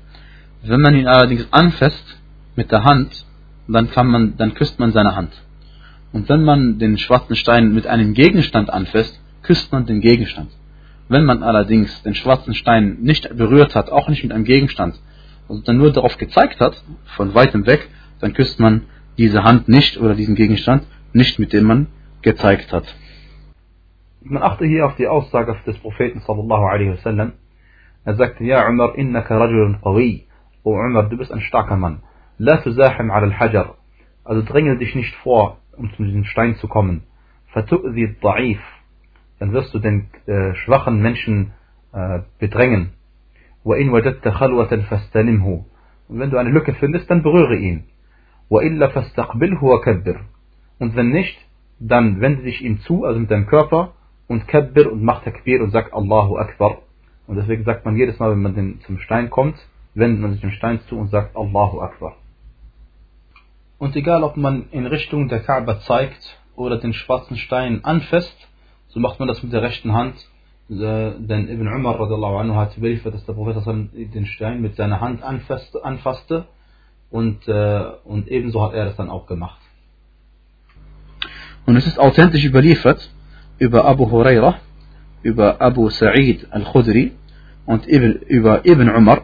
[0.63, 2.17] Wenn man ihn allerdings anfasst
[2.55, 3.25] mit der Hand,
[3.67, 5.31] dann kann man, dann küsst man seine Hand.
[6.11, 10.51] Und wenn man den schwarzen Stein mit einem Gegenstand anfasst, küsst man den Gegenstand.
[11.09, 14.99] Wenn man allerdings den schwarzen Stein nicht berührt hat, auch nicht mit einem Gegenstand,
[15.47, 16.83] und dann nur darauf gezeigt hat,
[17.15, 17.87] von weitem weg,
[18.19, 18.83] dann küsst man
[19.17, 21.87] diese Hand nicht oder diesen Gegenstand, nicht mit dem man
[22.21, 22.85] gezeigt hat.
[24.21, 27.33] Man achte hier auf die Aussage des Propheten sallallahu alaihi wasallam.
[28.03, 30.27] Er sagte, ja Umar, innaka rajulun qawi.
[30.63, 32.01] O Umar, du bist ein starker Mann.
[32.37, 33.75] La tuzahim al hajar.
[34.25, 37.03] Also drängel dich nicht vor, um zu diesem Stein zu kommen.
[37.53, 38.59] Fatu'zi da'if.
[39.39, 41.53] Dann wirst du den äh, schwachen Menschen
[41.93, 42.93] äh, bedrängen.
[43.63, 43.77] Und
[46.19, 47.83] wenn du eine Lücke findest, dann berühre ihn.
[48.49, 48.79] Und
[50.95, 51.37] wenn nicht,
[51.79, 53.93] dann wende dich ihm zu, also mit deinem Körper,
[54.27, 56.79] und kabbir und mach takbir und sag Allahu Akbar.
[57.27, 59.57] Und deswegen sagt man jedes Mal, wenn man den, zum Stein kommt,
[59.93, 62.17] wendet man sich dem Stein zu und sagt Allahu Akbar.
[63.77, 68.35] Und egal, ob man in Richtung der Kaaba zeigt oder den schwarzen Stein anfasst,
[68.89, 70.15] so macht man das mit der rechten Hand.
[70.69, 76.45] Denn Ibn Umar anhu hat überliefert, dass der Prophet den Stein mit seiner Hand anfasste,
[77.09, 79.59] und, äh, und ebenso hat er das dann auch gemacht.
[81.65, 83.09] Und es ist authentisch überliefert
[83.59, 84.55] über Abu Huraira,
[85.21, 87.13] über Abu Sa'id al-Khudri
[87.65, 89.21] und über Ibn Umar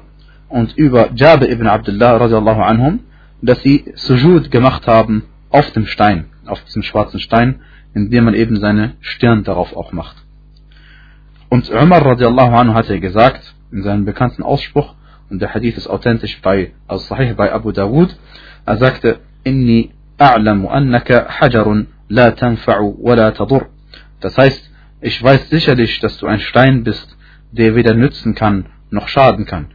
[0.49, 2.99] und über Jabir ibn Abdullah radiallahu anhum,
[3.41, 7.61] dass sie Sujud gemacht haben auf dem Stein, auf diesem schwarzen Stein,
[7.94, 10.16] indem man eben seine Stirn darauf auch macht.
[11.48, 14.94] Und Umar radiallahu anhu hatte gesagt, in seinem bekannten Ausspruch,
[15.30, 18.16] und der Hadith ist authentisch bei Al-Sahih bei Abu Dawud,
[18.66, 23.66] er sagte, Inni a'lamu annaka hajarun la tanfa'u wa la tadur.
[24.20, 27.16] Das heißt, ich weiß sicherlich, dass du ein Stein bist,
[27.52, 29.68] der weder nützen kann noch schaden kann.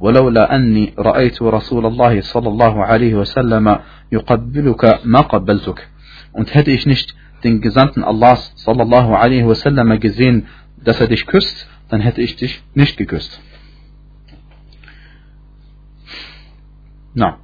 [0.00, 3.78] ولولا أني رأيت رسول الله صلى الله عليه وسلم
[4.12, 5.88] يقبلك ما قبلتك
[6.32, 7.14] und hätte ich nicht
[7.45, 10.47] den Gesandten Allahs sallallahu alaihi wasallam gesehen,
[10.83, 13.39] dass er dich küsst, dann hätte ich dich nicht geküsst.
[17.13, 17.37] Na,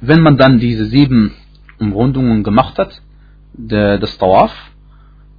[0.00, 1.32] wenn man dann diese sieben
[1.80, 3.02] Umrundungen gemacht hat,
[3.54, 4.52] des Tawaf,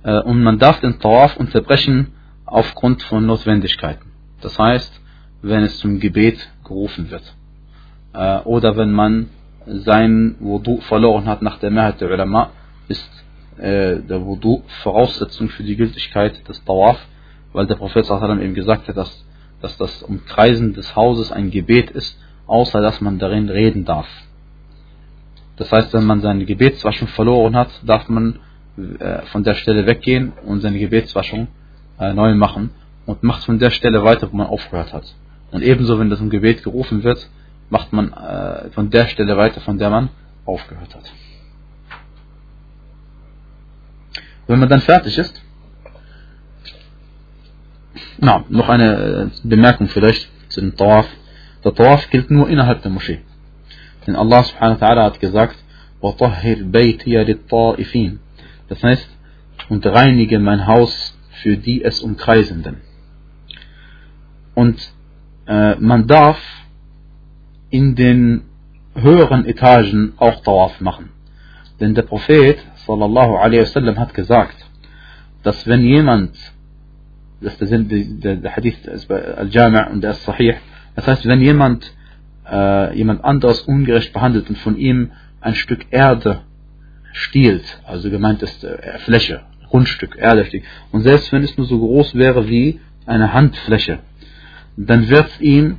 [0.04, 2.14] äh, und man darf den Tawaf unterbrechen
[2.46, 4.12] aufgrund von Notwendigkeiten.
[4.42, 5.02] Das heißt,
[5.42, 7.36] wenn es zum Gebet gerufen wird.
[8.14, 9.30] Äh, oder wenn man
[9.66, 12.52] sein Wudu verloren hat nach der Mehrheit der Ulama,
[12.88, 13.25] ist
[13.58, 16.98] äh, der Wudu Voraussetzung für die Gültigkeit des Tawaf,
[17.54, 19.26] weil der Prophet eben gesagt hat, dass,
[19.62, 24.08] dass das Umkreisen des Hauses ein Gebet ist, außer dass man darin reden darf.
[25.58, 28.40] Das heißt, wenn man seine Gebetswaschung verloren hat, darf man
[29.00, 31.48] äh, von der Stelle weggehen und seine Gebetswaschung
[32.00, 32.72] äh, neu machen
[33.06, 35.16] und macht von der Stelle weiter, wo man aufgehört hat.
[35.52, 37.30] Und ebenso, wenn das im Gebet gerufen wird,
[37.70, 40.10] macht man äh, von der Stelle weiter, von der man
[40.46, 41.12] aufgehört hat.
[44.47, 45.43] Wenn man dann fertig ist,
[48.19, 51.09] na, noch eine äh, Bemerkung vielleicht zu dem Tawaf.
[51.65, 53.21] Der Tawaf gilt nur innerhalb der Moschee.
[54.07, 55.57] Denn Allah subhanahu wa ta'ala hat gesagt,
[56.03, 58.19] وَطَهِّرْ بَيْتِيَ لِلطَّائِفِينَ
[58.69, 59.09] Das heißt,
[59.69, 62.77] und reinige mein Haus für die es umkreisenden.
[64.55, 64.93] Und
[65.47, 66.41] äh, man darf
[67.71, 68.43] in den
[68.95, 71.11] höheren Etagen auch Tawaf machen.
[71.79, 74.56] Denn der Prophet sallallahu alaihi wasallam hat gesagt,
[75.44, 76.36] dass wenn jemand,
[77.42, 78.78] das ist der, der, Hadith
[79.10, 80.56] al-Jami' und der ist Sahih,
[80.96, 81.92] das heißt, wenn jemand
[82.50, 86.42] äh, jemand anderes ungerecht behandelt und von ihm ein Stück Erde
[87.14, 91.80] stiehlt, also gemeint ist äh, Fläche, Grundstück, Erde stiehlt, und selbst wenn es nur so
[91.80, 94.00] groß wäre wie eine Handfläche,
[94.78, 95.78] dann wird ihm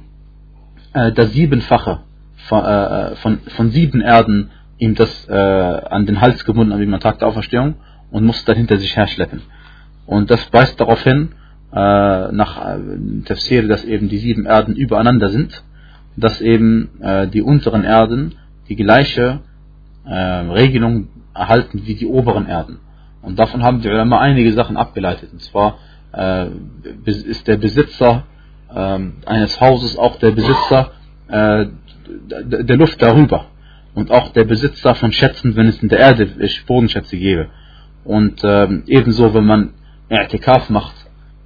[0.92, 2.01] äh, das Siebenfache
[2.49, 7.19] von, äh, von, von, sieben Erden ihm das äh, an den Hals gebunden am Tag
[7.19, 7.77] der Auferstehung
[8.11, 9.43] und muss dann hinter sich herschleppen.
[10.07, 11.33] Und das weist darauf hin,
[11.73, 15.62] äh, nach äh, Tafsir, dass eben die sieben Erden übereinander sind,
[16.17, 18.37] dass eben äh, die unteren Erden
[18.69, 19.41] die gleiche
[20.05, 22.79] äh, Regelung erhalten wie die oberen Erden.
[23.23, 25.33] Und davon haben die Ulama einige Sachen abgeleitet.
[25.33, 25.79] Und zwar
[26.12, 26.47] äh,
[27.05, 28.25] ist der Besitzer
[28.75, 30.93] ähm, eines Hauses auch der Besitzer
[31.29, 31.67] äh,
[32.29, 33.47] der Luft darüber
[33.96, 36.28] und auch der Besitzer von Schätzen, wenn es in der Erde
[36.66, 37.48] Bodenschätze gäbe.
[38.04, 39.70] Und ähm, ebenso, wenn man
[40.11, 40.94] I'tikaf macht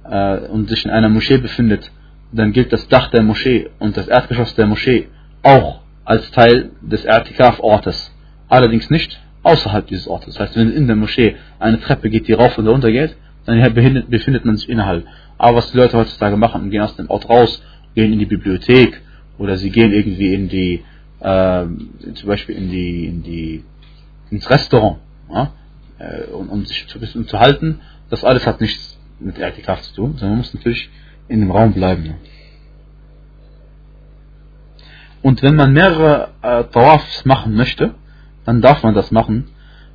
[0.03, 1.89] äh, und sich in einer Moschee befindet,
[2.33, 5.07] dann gilt das Dach der Moschee und das Erdgeschoss der Moschee
[5.43, 8.13] auch als Teil des I'tikaf-Ortes.
[8.49, 10.35] Allerdings nicht außerhalb dieses Ortes.
[10.35, 13.73] Das heißt, wenn in der Moschee eine Treppe geht, die rauf und runter geht, dann
[14.09, 15.05] befindet man sich innerhalb.
[15.37, 17.63] Aber was die Leute heutzutage machen, gehen aus dem Ort raus,
[17.95, 19.01] gehen in die Bibliothek
[19.37, 20.83] oder sie gehen irgendwie in die,
[21.21, 21.65] äh,
[22.13, 23.63] zum Beispiel in die, in die,
[24.29, 24.97] ins Restaurant,
[25.29, 25.53] ja?
[25.99, 27.79] äh, um, um, sich zu, bisschen zu halten.
[28.09, 30.89] Das alles hat nichts mit Erdkraft zu tun, sondern man muss natürlich
[31.27, 32.05] in dem Raum bleiben.
[32.05, 32.13] Ja?
[35.21, 37.93] Und wenn man mehrere äh, Tawafs machen möchte,
[38.45, 39.49] dann darf man das machen.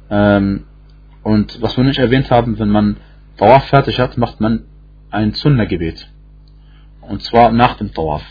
[0.08, 0.64] Ähm,
[1.22, 2.98] und was wir nicht erwähnt haben, wenn man
[3.36, 4.64] Tawaf fertig hat, macht man
[5.10, 6.08] ein Sunna-Gebet.
[7.00, 8.22] Und zwar nach dem Tawaf.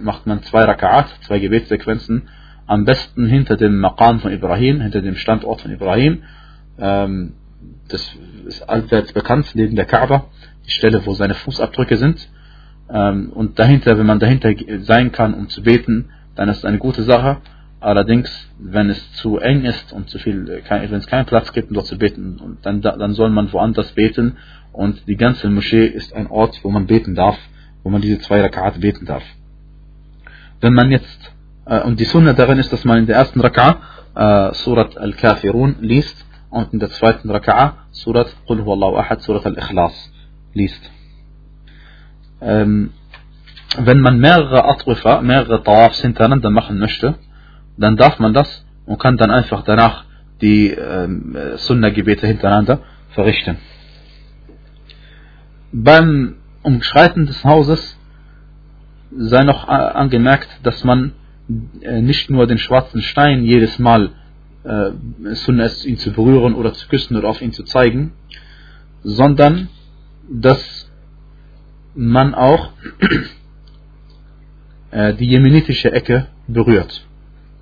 [0.00, 2.28] Macht man zwei Raka'at, zwei Gebetssequenzen,
[2.66, 6.22] am besten hinter dem Maqam von Ibrahim, hinter dem Standort von Ibrahim.
[6.78, 7.34] Ähm,
[7.88, 10.26] das ist allseits bekannt, neben der Kaaba,
[10.66, 12.28] die Stelle, wo seine Fußabdrücke sind.
[12.88, 16.78] Ähm, und dahinter, wenn man dahinter sein kann, um zu beten, dann ist es eine
[16.78, 17.38] gute Sache.
[17.80, 21.74] Allerdings, wenn es zu eng ist und zu viel, wenn es keinen Platz gibt, um
[21.74, 24.36] dort zu beten, dann, dann soll man woanders beten
[24.72, 27.38] und die ganze Moschee ist ein Ort, wo man beten darf,
[27.82, 29.22] wo man diese zwei Rakate beten darf.
[30.60, 31.34] Wenn man jetzt,
[31.66, 33.76] äh, und die Sunna darin ist, dass man in der ersten Raka'a
[34.14, 40.12] äh, Surat Al-Kafirun liest und in der zweiten Raka'a Surat Qul Huwallahu Ahad, Surat Al-Ikhlas
[40.54, 40.90] liest.
[42.40, 42.92] Ähm,
[43.78, 47.16] wenn man mehrere Atrufa, mehrere Tawafs hintereinander machen möchte,
[47.76, 50.04] dann darf man das und kann dann einfach danach
[50.40, 53.58] die ähm, Sunna-Gebete hintereinander verrichten.
[55.72, 57.95] Beim Umschreiten des Hauses
[59.10, 61.12] sei noch angemerkt, dass man
[61.80, 64.10] äh, nicht nur den schwarzen Stein jedes Mal
[64.64, 64.90] äh,
[65.34, 68.12] Sunna ist, ihn zu berühren oder zu küssen oder auf ihn zu zeigen,
[69.02, 69.68] sondern
[70.28, 70.90] dass
[71.94, 72.70] man auch
[74.90, 77.06] äh, die jemenitische Ecke berührt.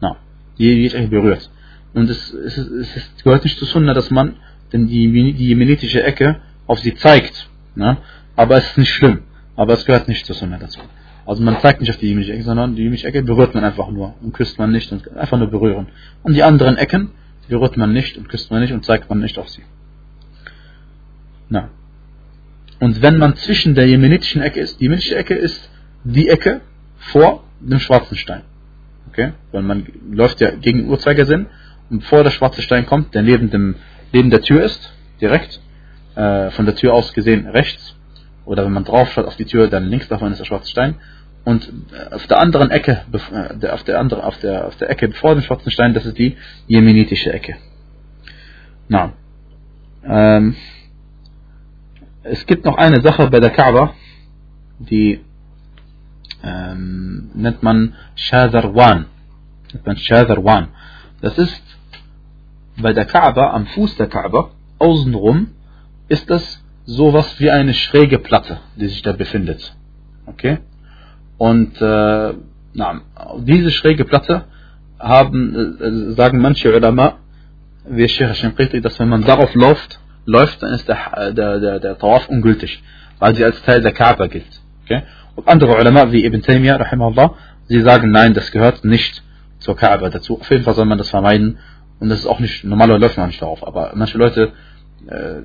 [0.00, 0.16] Na,
[0.58, 1.50] die jemenitische Ecke berührt.
[1.92, 4.36] Und es, es, es, es gehört nicht zu Sunna, dass man
[4.72, 7.48] denn die, die jemenitische Ecke auf sie zeigt.
[7.76, 7.98] Na?
[8.34, 9.22] Aber es ist nicht schlimm.
[9.56, 10.80] Aber es gehört nicht zu Sunna dazu.
[11.26, 13.90] Also man zeigt nicht auf die jemenitische Ecke, sondern die jemenitische Ecke berührt man einfach
[13.90, 15.86] nur und küsst man nicht und einfach nur berühren.
[16.22, 17.10] Und die anderen Ecken
[17.48, 19.62] berührt man nicht und küsst man nicht und zeigt man nicht auf sie.
[21.48, 21.70] Na.
[22.80, 25.70] Und wenn man zwischen der jemenitischen Ecke ist, die jemenitische Ecke ist
[26.04, 26.60] die Ecke
[26.98, 28.42] vor dem schwarzen Stein.
[29.08, 29.32] Okay?
[29.52, 31.46] Weil man läuft ja gegen den Uhrzeigersinn
[31.88, 33.76] und bevor der schwarze Stein kommt, der neben, dem,
[34.12, 35.60] neben der Tür ist, direkt,
[36.16, 37.94] äh, von der Tür aus gesehen rechts,
[38.44, 40.96] oder wenn man drauf schaut auf die Tür, dann links davon ist der schwarze Stein.
[41.44, 45.12] Und äh, auf der anderen Ecke, äh, auf der, andere, auf der, auf der Ecke
[45.12, 47.56] vor dem schwarzen Stein, das ist die jemenitische Ecke.
[48.88, 49.12] Na.
[50.04, 50.56] Ähm,
[52.22, 53.94] es gibt noch eine Sache bei der Kaaba,
[54.78, 55.20] die
[56.42, 59.06] ähm, nennt man Shazarwan.
[59.72, 60.68] Nennt man Shazarwan.
[61.20, 61.62] Das ist
[62.80, 65.48] bei der Kaaba, am Fuß der Kaaba, außenrum,
[66.08, 69.74] ist das sowas wie eine schräge Platte, die sich da befindet.
[70.26, 70.58] Okay?
[71.38, 72.34] Und äh,
[72.74, 73.00] na,
[73.38, 74.44] diese schräge Platte
[74.98, 77.18] haben, äh, sagen manche Ulama,
[77.86, 81.98] wie Sheikh Shinqiti, dass wenn man darauf läuft, läuft, dann ist der, der, der, der
[81.98, 82.82] Tawaf ungültig,
[83.18, 84.60] weil sie als Teil der Kaaba gilt.
[84.84, 85.02] Okay?
[85.36, 87.34] Und andere Ulama, wie Ibn Taymiyyah, rahimahullah,
[87.68, 89.22] sie sagen, nein, das gehört nicht
[89.58, 90.40] zur Kaaba dazu.
[90.40, 91.58] Auf jeden Fall soll man das vermeiden.
[92.00, 93.66] Und das ist auch nicht, normalerweise läuft man nicht darauf.
[93.66, 94.52] Aber manche Leute,
[95.06, 95.42] äh,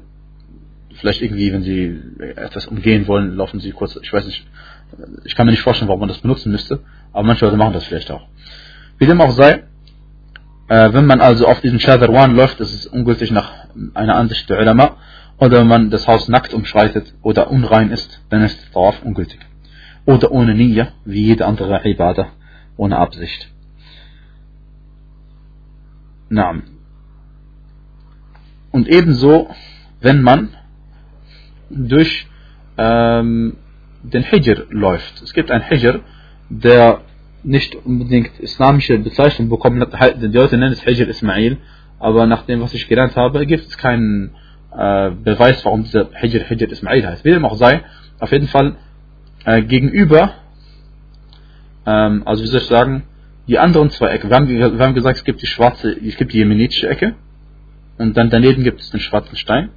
[0.99, 1.99] vielleicht irgendwie, wenn sie
[2.35, 4.45] etwas umgehen wollen, laufen sie kurz, ich weiß nicht,
[5.23, 6.81] ich kann mir nicht vorstellen, warum man das benutzen müsste.
[7.13, 8.27] Aber manche Leute machen das vielleicht auch.
[8.97, 9.63] Wie dem auch sei,
[10.67, 13.51] äh, wenn man also auf diesen Shadar läuft, ist es ungültig nach
[13.93, 14.97] einer Ansicht der Ulama.
[15.37, 19.39] Oder wenn man das Haus nackt umschreitet oder unrein ist, dann ist darauf ungültig
[20.09, 22.29] oder ohne Niyya, wie jede andere Ibadah,
[22.77, 23.51] ohne Absicht.
[26.29, 26.61] Na.
[28.71, 29.53] Und ebenso,
[30.01, 30.49] wenn man
[31.69, 32.27] durch
[32.77, 33.57] ähm,
[34.03, 35.21] den Hijr läuft.
[35.21, 35.99] Es gibt einen Hijr,
[36.49, 37.01] der
[37.43, 40.21] nicht unbedingt islamische Bezeichnung bekommen hat.
[40.21, 41.57] Die Leute nennen es Hijr Ismail,
[41.99, 44.31] aber nach dem, was ich gelernt habe, gibt es keinen
[44.71, 47.25] äh, Beweis, warum dieser Hijr Hijr Ismail heißt.
[47.25, 47.81] Wie dem auch sei,
[48.19, 48.75] auf jeden Fall
[49.45, 50.33] äh, gegenüber,
[51.85, 53.03] ähm, also wie soll ich sagen,
[53.47, 54.29] die anderen zwei Ecken.
[54.29, 57.15] Wir haben, wir haben gesagt, es gibt die schwarze, es gibt die jemenitische Ecke
[57.97, 59.69] und dann daneben gibt es den schwarzen Stein.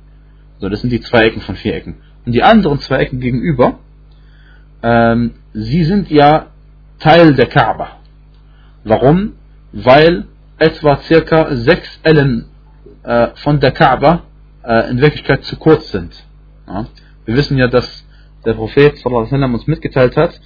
[0.58, 1.96] So, das sind die zwei Ecken von vier Ecken.
[2.24, 3.78] Und die anderen zwei Ecken gegenüber,
[4.82, 6.46] ähm, sie sind ja
[6.98, 7.98] Teil der Kaaba.
[8.84, 9.32] Warum?
[9.72, 10.26] Weil
[10.58, 12.46] etwa circa sechs Ellen
[13.02, 14.22] äh, von der Kaaba
[14.64, 16.14] äh, in Wirklichkeit zu kurz sind.
[16.68, 16.86] Ja?
[17.24, 18.06] Wir wissen ja, dass
[18.44, 20.40] der Prophet sallam, uns mitgeteilt hat,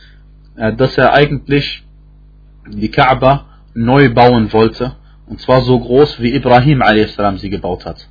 [0.56, 1.84] äh, dass er eigentlich
[2.68, 4.96] die Kaaba neu bauen wollte.
[5.26, 7.18] Und zwar so groß, wie Ibrahim a.s.
[7.40, 8.08] sie gebaut hat.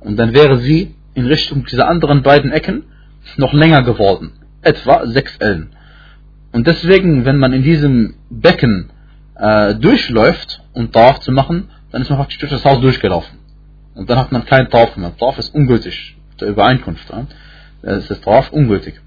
[0.00, 2.84] Und dann wäre sie in Richtung dieser anderen beiden Ecken
[3.36, 4.32] noch länger geworden.
[4.62, 5.70] Etwa sechs Ellen.
[6.52, 8.90] Und deswegen, wenn man in diesem Becken
[9.34, 13.38] äh, durchläuft, um Tawaf zu machen, dann ist man praktisch durch das Haus durchgelaufen.
[13.94, 15.16] Und dann hat man keinen Tawaf mehr.
[15.16, 17.10] Tawaf ist ungültig, der Übereinkunft.
[17.10, 17.26] Ja?
[17.82, 19.00] Das ist Tawaf ungültig.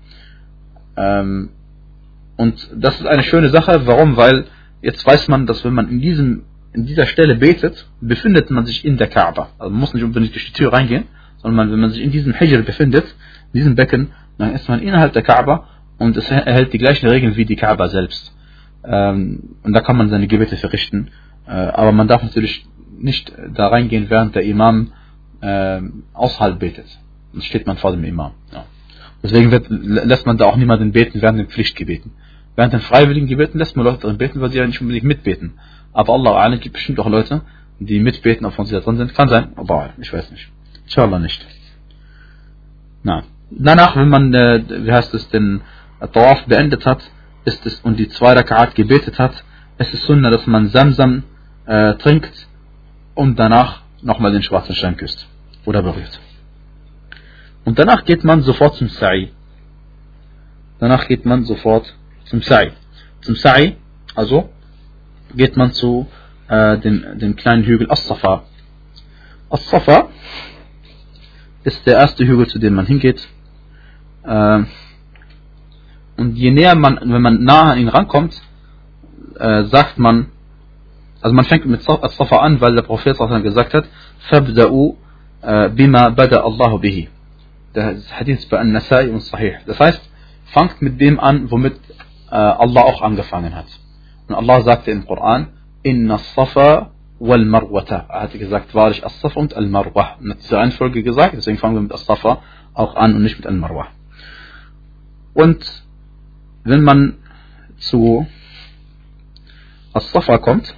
[0.98, 1.50] Ähm,
[2.38, 3.86] und das ist eine schöne Sache.
[3.86, 4.18] Warum?
[4.18, 4.46] Weil
[4.82, 6.44] jetzt weiß man, dass wenn man in diesem
[6.74, 9.50] in dieser Stelle betet, befindet man sich in der Kaaba.
[9.60, 11.06] Also man muss nicht unbedingt durch die Tür reingehen,
[11.42, 13.06] sondern wenn man sich in diesem Hijr befindet,
[13.54, 17.36] in diesem Becken, dann ist man innerhalb der Kaaba und es erhält die gleichen Regeln
[17.36, 18.36] wie die Kaaba selbst.
[18.84, 21.10] Ähm, und da kann man seine Gebete verrichten.
[21.48, 22.66] Äh, aber man darf natürlich
[22.98, 24.94] nicht da reingehen, während der Imam
[25.42, 25.82] äh,
[26.14, 26.88] außerhalb betet.
[27.34, 28.32] Dann steht man vor dem Imam.
[28.52, 28.66] Ja.
[29.24, 32.12] Deswegen wird, lässt man da auch niemanden beten während den Pflichtgebeten.
[32.56, 35.54] Während den freiwilligen Gebeten lässt man Leute drin beten, weil sie ja nicht unbedingt mitbeten.
[35.94, 37.42] Aber Allah gibt bestimmt auch Leute,
[37.80, 39.14] die mitbeten, obwohl sie da drin sind.
[39.14, 40.52] Kann sein, aber ich weiß nicht.
[40.92, 41.46] Inshallah nicht.
[43.04, 43.24] Na.
[43.50, 45.62] Danach, wenn man, äh, wie heißt es, den
[46.02, 47.02] Tawaf beendet hat,
[47.46, 49.46] ist es und die zwei Rakat gebetet hat,
[49.78, 51.24] es ist Sunna, dass man Samsam
[51.66, 52.34] äh, trinkt
[53.16, 55.30] und danach nochmal den schwarzen Stein küsst
[55.66, 56.20] oder berührt.
[57.64, 59.30] Und danach geht man sofort zum Sa'i.
[60.80, 62.72] Danach geht man sofort zum Sa'i.
[63.22, 63.76] Zum Sa'i,
[64.14, 64.50] also
[65.36, 66.08] geht man zu
[66.50, 68.44] äh, dem, dem kleinen Hügel As-Safa.
[69.50, 70.10] As-Safa
[71.65, 73.29] ist der erste Hügel, zu dem man hingeht.
[74.25, 74.63] Äh,
[76.17, 78.41] und je näher man, wenn man nah an ihn rankommt,
[79.39, 80.29] äh, sagt man,
[81.21, 83.85] also man fängt mit As-Safa an, weil der Prophet gesagt hat,
[84.31, 84.95] فَبْدَأُوا
[85.43, 87.09] بِمَا بَدَأَ اللَّهُ بِهِ
[87.75, 89.57] Der Hadith ist bei An-Nasai und Sahih.
[89.67, 90.03] Das heißt,
[90.47, 91.75] fangt mit dem an, womit
[92.31, 93.67] äh, Allah auch angefangen hat.
[94.29, 95.49] Und Allah sagte im Koran,
[95.83, 96.91] Inna Safa
[97.22, 98.08] wal Marwata.
[98.10, 100.18] Er hatte gesagt, wahrlich As-Safa und Al-Marwa.
[100.20, 102.42] Und hat diese Reihenfolge gesagt, deswegen fangen wir mit As-Safa
[102.74, 103.88] auch an und nicht mit Al-Marwa.
[105.34, 105.64] Und
[106.64, 107.18] wenn man
[107.78, 108.26] zu
[109.94, 110.76] As-Safa kommt,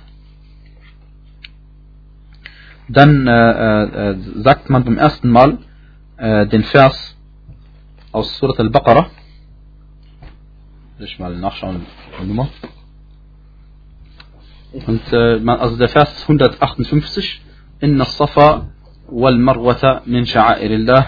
[2.90, 5.60] dann äh, äh, sagt man beim ersten Mal
[6.18, 7.16] äh, den Vers
[8.12, 9.10] aus Surat al-Baqarah.
[11.00, 11.86] Ich mal nachschauen,
[12.22, 12.50] die Nummer.
[14.87, 17.43] Und äh, also der Vers 158.
[17.85, 18.67] إن الصفا
[19.09, 21.07] والمروة من شعائر الله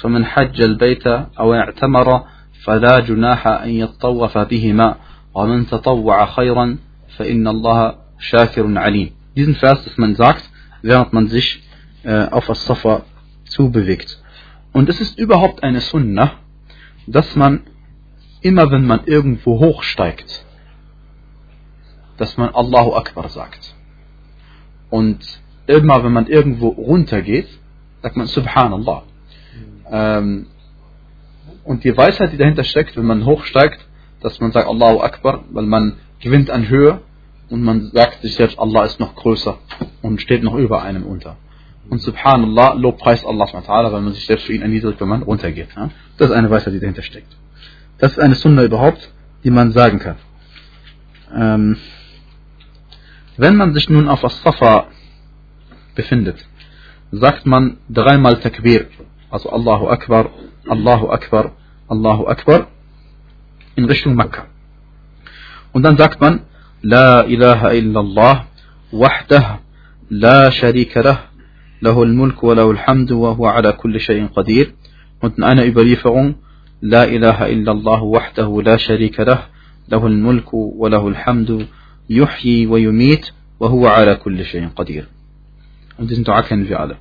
[0.00, 2.24] فمن حج البيت أو اعتمر
[2.64, 4.96] فلا جناح أن يطوف بهما
[5.34, 6.78] ومن تطوع خيرا
[7.16, 9.10] فإن الله شاكر عليم.
[9.34, 10.48] Diesen Vers, dass man sagt,
[10.82, 11.62] während man sich
[12.04, 13.02] äh, auf das Safa
[13.44, 14.22] zubewegt.
[14.72, 16.32] Und es ist überhaupt eine Sunna,
[17.06, 17.60] dass man
[18.42, 20.44] immer wenn man irgendwo hochsteigt,
[22.17, 23.75] dass man Allahu Akbar sagt.
[24.89, 25.19] Und
[25.67, 27.47] immer wenn man irgendwo runtergeht,
[28.01, 29.03] sagt man Subhanallah.
[29.89, 30.47] Ähm,
[31.63, 33.85] und die Weisheit, die dahinter steckt, wenn man hochsteigt,
[34.21, 37.01] dass man sagt Allahu Akbar, weil man gewinnt an Höhe
[37.49, 39.57] und man sagt sich selbst, Allah ist noch größer
[40.01, 41.37] und steht noch über einem unter.
[41.89, 43.47] Und Subhanallah, Lobpreis Allah,
[43.91, 45.69] weil man sich selbst für ihn erniedrigt, wenn man runtergeht.
[46.17, 47.35] Das ist eine Weisheit, die dahinter steckt.
[47.97, 49.11] Das ist eine Sunna überhaupt,
[49.43, 50.15] die man sagen kann.
[51.33, 51.77] Ähm,
[53.37, 54.87] Wenn man sich nun auf das Safa
[55.95, 56.37] befindet,
[57.11, 58.87] sagt man dreimal Takbir,
[59.29, 60.31] also Allahu Akbar,
[60.67, 61.51] Allahu Akbar,
[61.87, 62.67] Allahu Akbar,
[63.75, 64.47] in Richtung Mekka.
[65.71, 66.41] Und dann sagt man,
[66.81, 68.45] La ilaha illallah,
[68.91, 69.59] wahdah,
[70.09, 71.19] la sharika lah,
[71.79, 74.73] lahul mulk wa lahul hamdu wa huwa ala kulli shayin qadir.
[75.21, 76.35] Und in einer Überlieferung,
[76.81, 79.41] La ilaha illallah, wahdahu, la sharika lah,
[79.87, 81.67] lahul mulk wa lahul hamdu
[82.09, 85.07] يحيي ويميت وهو على كل شيء قدير
[85.97, 86.97] und diesen Dua kennen wir alle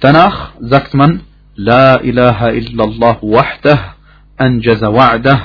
[0.00, 1.20] danach sagt man
[1.56, 3.94] لا إله إلا الله وحده
[4.40, 5.40] أنجز وعده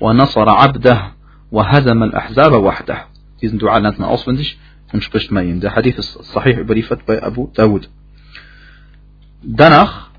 [0.00, 1.12] ونصر عبده
[1.52, 3.06] وهزم الأحزاب وحده
[3.42, 4.58] diesen Dua lernt man auswendig
[4.92, 7.88] und spricht man ihn der Hadith ist sahih überliefert bei Abu Dawud
[9.42, 10.10] danach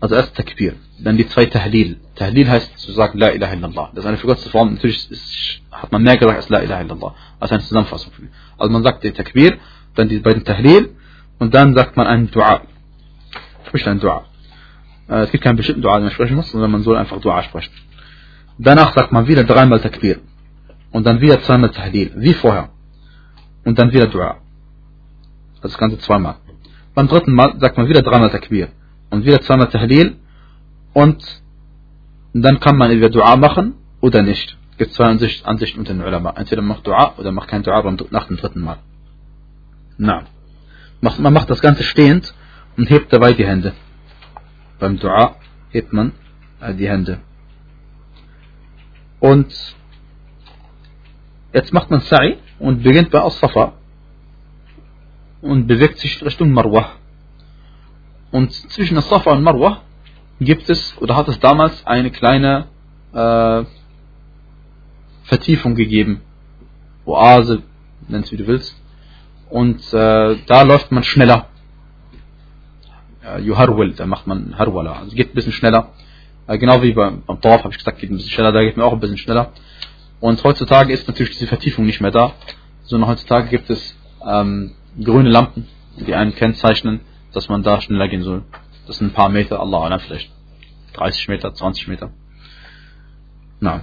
[0.00, 1.98] also erst Takbir dann die zwei Tahlil.
[2.14, 3.90] Tahlil heißt zu sagen La ilaha illallah.
[3.94, 4.74] Das ist eine verkürzte Form.
[4.74, 7.14] Natürlich ist, hat man mehr gesagt als La ilaha illallah.
[7.38, 8.12] Als eine Zusammenfassung.
[8.58, 9.58] Also man sagt den Takbir,
[9.94, 10.90] dann die beiden Tahlil
[11.38, 12.62] und dann sagt man einen Dua.
[13.66, 14.26] Spricht ein Dua.
[15.08, 17.42] Äh, es gibt keinen bestimmten Dua, den man sprechen muss, sondern man soll einfach Dua
[17.42, 17.72] sprechen.
[18.58, 20.20] Danach sagt man wieder dreimal Takbir.
[20.92, 22.12] Und dann wieder zweimal Tahlil.
[22.16, 22.70] Wie vorher.
[23.64, 24.38] Und dann wieder Dua.
[25.62, 26.36] Das Ganze zweimal.
[26.94, 28.68] Beim dritten Mal sagt man wieder dreimal Takbir.
[29.10, 30.16] Und wieder zweimal Tahlil
[30.92, 31.42] und
[32.32, 34.56] dann kann man entweder Dua machen oder nicht.
[34.72, 36.30] Es gibt zwei Ansichten, Ansichten unter den Ulama.
[36.36, 38.78] Entweder macht Dua oder macht kein Dua nach dem dritten Mal.
[39.98, 40.24] Na.
[41.00, 42.34] Man macht das Ganze stehend
[42.76, 43.74] und hebt dabei die Hände.
[44.78, 45.36] Beim Dua
[45.70, 46.12] hebt man
[46.60, 47.20] äh, die Hände.
[49.18, 49.54] Und
[51.52, 53.74] jetzt macht man Sa'i und beginnt bei As-Safa
[55.42, 56.92] und bewegt sich Richtung Marwa.
[58.30, 59.82] Und zwischen As-Safa und Marwa
[60.40, 62.66] gibt es oder hat es damals eine kleine
[63.12, 63.64] äh,
[65.24, 66.22] Vertiefung gegeben.
[67.04, 67.62] Oase,
[68.08, 68.76] nennst wie du willst.
[69.48, 71.46] Und äh, da läuft man schneller.
[73.38, 74.92] Juharwil, da macht man Harwala.
[75.00, 75.90] Also geht ein bisschen schneller.
[76.46, 78.76] Äh, genau wie beim, beim Dorf habe ich gesagt, geht ein bisschen schneller, da geht
[78.76, 79.52] man auch ein bisschen schneller.
[80.20, 82.32] Und heutzutage ist natürlich diese Vertiefung nicht mehr da,
[82.82, 84.72] sondern heutzutage gibt es ähm,
[85.02, 87.00] grüne Lampen, die einen kennzeichnen,
[87.32, 88.42] dass man da schneller gehen soll.
[88.86, 90.30] Das sind ein paar Meter, Allah Allah vielleicht
[90.94, 92.10] 30 Meter, 20 Meter.
[93.60, 93.82] Na.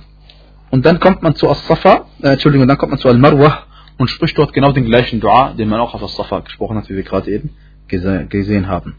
[0.69, 3.63] Und dann kommt man zu As-Safa, äh, Entschuldigung, dann kommt man zu Al-Marwa
[3.97, 6.95] und spricht dort genau den gleichen Dua, den man auch auf As-Safa gesprochen hat, wie
[6.95, 7.51] wir gerade eben
[7.87, 8.95] gese gesehen haben.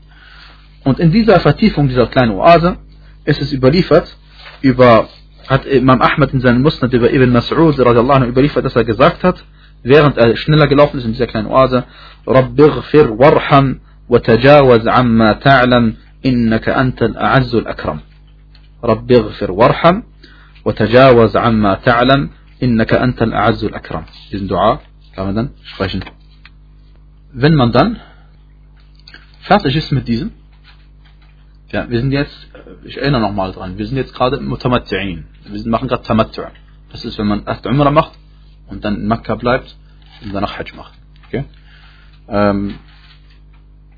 [0.84, 2.78] Und in dieser Vertiefung dieser kleinen Oase
[3.24, 4.16] ist es überliefert,
[4.62, 5.09] über,
[5.46, 7.78] hat Imam Ahmad in seinem Musnad über Ibn Mas'ud
[8.26, 9.44] überliefert, dass er gesagt hat,
[9.82, 11.84] während er schneller gelaufen ist in dieser kleinen Oase,
[12.26, 15.94] Rabbighfir warham وتجاوز عما تعلم
[16.26, 18.00] إنك أنت الأعز الأكرم
[18.84, 20.02] رب اغفر وارحم
[20.64, 22.30] وتجاوز عما تعلم
[22.62, 24.80] إنك أنت الأعز الأكرم diesen Dua
[25.14, 26.04] kann man dann sprechen
[27.32, 27.96] wenn man dann
[29.40, 30.32] fertig ist mit diesem
[31.70, 32.48] ja, wir sind jetzt,
[32.84, 35.24] ich erinnere nochmal dran, wir sind jetzt gerade Mutamatti'in.
[35.44, 36.48] Wir machen gerade Tamattu'.
[36.90, 38.12] Das ist, wenn man erst Umrah macht
[38.68, 39.76] und dann in Mekka bleibt
[40.22, 40.94] und danach Hajj macht.
[41.26, 41.44] Okay?
[42.28, 42.76] Ähm,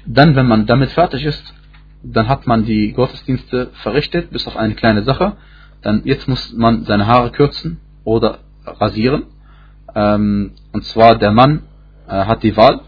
[0.07, 1.55] dann, wenn man damit fertig ist,
[2.03, 5.37] dann hat man die Gottesdienste verrichtet, bis auf eine kleine Sache.
[5.83, 9.25] Dann jetzt muss man seine Haare kürzen oder rasieren.
[9.95, 11.63] Ähm, und zwar der Mann
[12.09, 12.81] äh, hat die Wahl.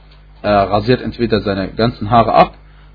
[0.43, 2.55] Er rasiert entweder seine ganzen Haare ab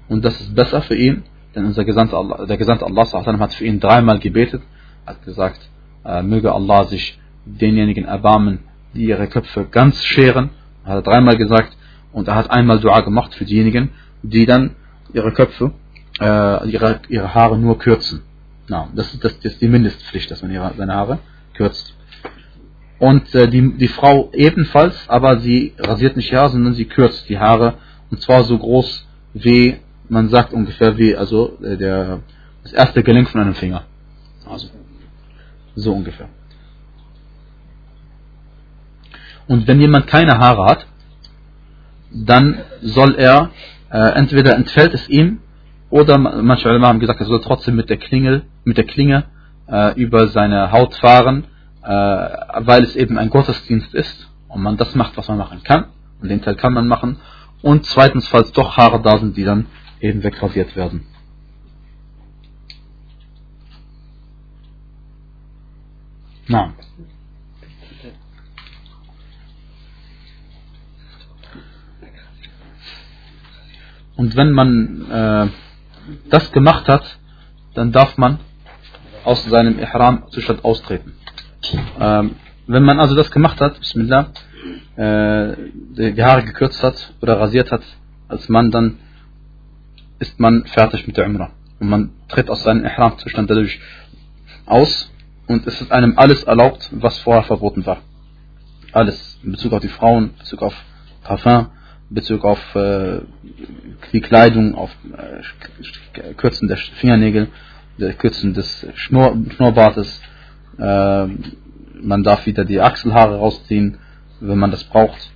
[0.10, 1.24] und das ist besser für ihn,
[1.56, 3.06] denn unser Gesandte Allah, der Gesandte Allah
[3.40, 4.62] hat für ihn dreimal gebetet,
[5.06, 5.70] hat gesagt,
[6.04, 8.60] äh, möge Allah sich denjenigen erbarmen,
[8.94, 10.50] die ihre Köpfe ganz scheren.
[10.84, 11.78] Hat er dreimal gesagt
[12.12, 13.92] und er hat einmal Dua gemacht für diejenigen,
[14.24, 14.76] die dann
[15.14, 15.72] ihre Köpfe,
[16.20, 18.24] äh, ihre, ihre Haare nur kürzen.
[18.68, 21.20] No, das, ist, das ist die Mindestpflicht, dass man ihre, seine Haare
[21.54, 21.94] kürzt.
[23.00, 27.30] Und äh, die, die Frau ebenfalls, aber sie rasiert nicht die Haare, sondern sie kürzt
[27.30, 27.76] die Haare
[28.10, 29.78] und zwar so groß wie,
[30.10, 32.22] man sagt ungefähr wie, also äh, der,
[32.64, 33.84] das erste Gelenk von einem Finger.
[34.50, 34.70] Also
[35.76, 36.30] so ungefähr.
[39.48, 40.88] Und wenn jemand keine Haare hat,
[42.12, 43.52] dann soll er
[43.90, 45.40] äh, entweder entfällt es ihm
[45.90, 49.26] oder manche Ulema haben gesagt, er soll trotzdem mit der Klingel, mit der Klinge
[49.68, 51.46] äh, über seine Haut fahren,
[51.84, 55.86] äh, weil es eben ein Gottesdienst ist und man das macht, was man machen kann
[56.22, 57.18] und den Teil kann man machen
[57.62, 59.68] und zweitens, falls doch Haare da sind, die dann
[60.00, 61.06] eben wegrasiert werden.
[66.48, 66.74] Na.
[74.18, 75.48] Und wenn man äh,
[76.30, 77.20] das gemacht hat,
[77.76, 78.40] dann darf man
[79.24, 81.14] aus seinem Ihram-Zustand austreten.
[82.00, 84.32] Ähm, wenn man also das gemacht hat, Bismillah,
[84.96, 85.56] äh,
[85.96, 87.84] die Haare gekürzt hat oder rasiert hat,
[88.28, 88.98] als Mann, dann
[90.20, 91.52] ist man fertig mit der Umrah.
[91.80, 93.80] Und man tritt aus seinem Ihram-Zustand dadurch
[94.66, 95.12] aus
[95.46, 98.00] und es ist einem alles erlaubt, was vorher verboten war.
[98.92, 99.40] Alles.
[99.44, 100.74] In Bezug auf die Frauen, in Bezug auf
[101.24, 101.68] Parfum,
[102.10, 103.20] Bezug auf äh,
[104.14, 107.50] die Kleidung, auf äh, Kürzen der Fingernägel,
[107.98, 110.22] der Kürzen des Schnur Schnurrbartes.
[110.78, 111.28] Äh,
[112.00, 113.98] man darf wieder die Achselhaare rausziehen,
[114.40, 115.32] wenn man das braucht.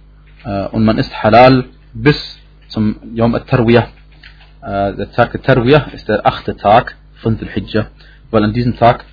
[0.45, 3.89] Äh, und man ist halal bis zum Yom al-Tarwiyah.
[4.61, 7.87] Äh, der Tag der Tarwiyah ist der achte Tag von der Hijjah,
[8.29, 9.05] weil an diesem Tag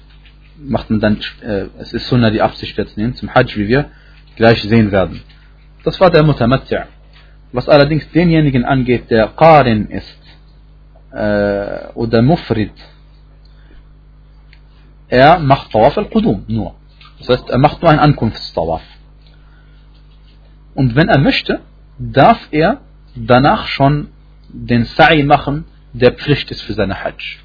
[0.59, 3.91] macht man dann, äh, es ist Sunnah die Absicht jetzt nehmen, zum Hajj, wie wir
[4.37, 5.23] gleich sehen werden.
[5.85, 6.87] Das war der Mutamatti'.
[7.53, 10.19] Was allerdings denjenigen angeht, der Qarin ist
[11.13, 12.73] äh, oder Mufrid,
[15.09, 16.75] er macht Tawaf al-Qudum nur.
[17.19, 18.83] Das heißt, er macht nur einen Ankunftstawaf.
[20.75, 21.61] Und wenn er möchte,
[21.99, 22.83] darf er
[23.15, 24.09] danach schon
[24.49, 27.39] den Sa'i machen, der Pflicht ist für seine Hajj.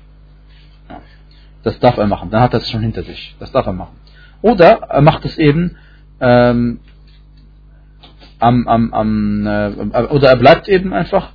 [1.64, 2.30] Das darf er machen.
[2.30, 3.36] Dann hat er es schon hinter sich.
[3.40, 3.96] Das darf er machen.
[4.42, 5.78] Oder er macht es eben
[6.20, 6.82] ähm,
[8.44, 11.32] am, am, am äh, oder er bleibt eben einfach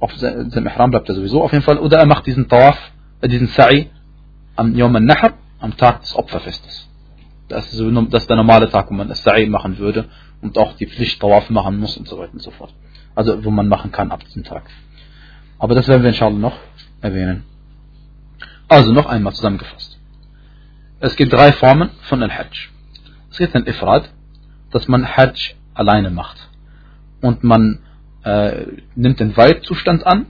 [0.00, 1.78] auf seinem Ihram bleibt er sowieso auf jeden Fall.
[1.78, 2.78] Oder er macht diesen Tawaf,
[3.20, 3.88] äh, diesen Sa'i
[4.56, 6.88] am Yom al-Nahr, am Tag des Opferfestes.
[7.48, 10.06] Das ist, das ist der normale Tag, wo man das Sa'i machen würde
[10.42, 12.72] und auch die Pflicht Tawaf machen muss und so weiter und so fort.
[13.14, 14.64] Also wo man machen kann ab diesem Tag.
[15.58, 16.58] Aber das werden wir inshallah noch
[17.00, 17.44] erwähnen.
[18.68, 19.98] Also noch einmal zusammengefasst.
[21.00, 22.70] Es gibt drei Formen von Al-Hajj.
[23.30, 24.10] Es gibt ein Ifrad,
[24.70, 26.48] dass man Hajj alleine macht.
[27.20, 27.80] Und man
[28.24, 30.26] äh, nimmt den Weitzustand an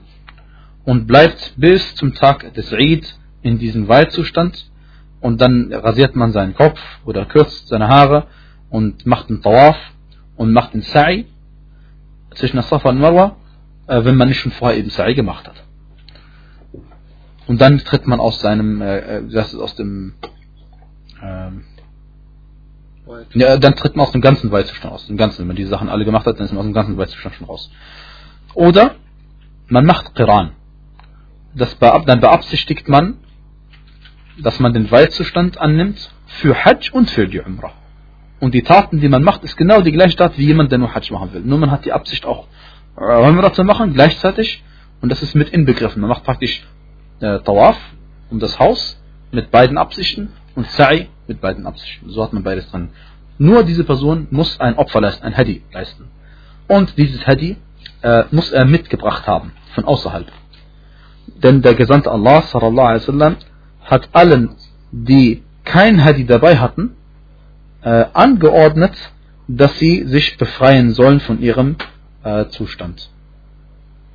[0.83, 4.69] und bleibt bis zum Tag des Eid in diesem Weitzustand
[5.21, 8.27] und dann rasiert man seinen Kopf oder kürzt seine Haare
[8.69, 9.77] und macht einen Tawaf
[10.35, 11.25] und macht den Sa'i
[12.35, 13.37] zwischen Safa und Marwa,
[13.87, 15.63] äh, wenn man nicht schon vorher eben Sa'i gemacht hat.
[17.47, 20.13] Und dann tritt man aus seinem, äh, äh, aus dem,
[21.21, 21.63] ähm,
[23.33, 25.39] ja, dann tritt man aus dem ganzen Weitzustand aus, dem ganzen.
[25.39, 27.47] Wenn man diese Sachen alle gemacht hat, dann ist man aus dem ganzen Weitzustand schon
[27.47, 27.69] raus.
[28.53, 28.95] Oder
[29.67, 30.51] man macht Qiran.
[31.53, 33.17] Das beab dann beabsichtigt man,
[34.41, 37.73] dass man den Weitzustand annimmt für Hajj und für die Umrah.
[38.39, 40.93] Und die Taten, die man macht, ist genau die gleiche Tat wie jemand, der nur
[40.93, 41.41] Hajj machen will.
[41.41, 42.47] Nur man hat die Absicht auch
[42.95, 44.63] Umrah zu machen, gleichzeitig.
[45.01, 46.01] Und das ist mit inbegriffen.
[46.01, 46.65] Man macht praktisch
[47.19, 47.77] äh, Tawaf
[48.29, 49.01] um das Haus
[49.31, 52.09] mit beiden Absichten und Sa'i mit beiden Absichten.
[52.09, 52.89] So hat man beides dran
[53.37, 56.05] nur diese Person muss ein Opfer leisten, ein Hadi leisten.
[56.67, 57.57] Und dieses Hadi
[58.01, 60.27] äh, muss er mitgebracht haben, von außerhalb.
[61.43, 63.35] Denn der Gesandte Allah sallallahu alaihi wasallam
[63.81, 64.55] hat allen,
[64.91, 66.95] die kein Hadi dabei hatten,
[67.81, 68.93] äh, angeordnet,
[69.47, 71.75] dass sie sich befreien sollen von ihrem
[72.23, 73.09] äh, Zustand.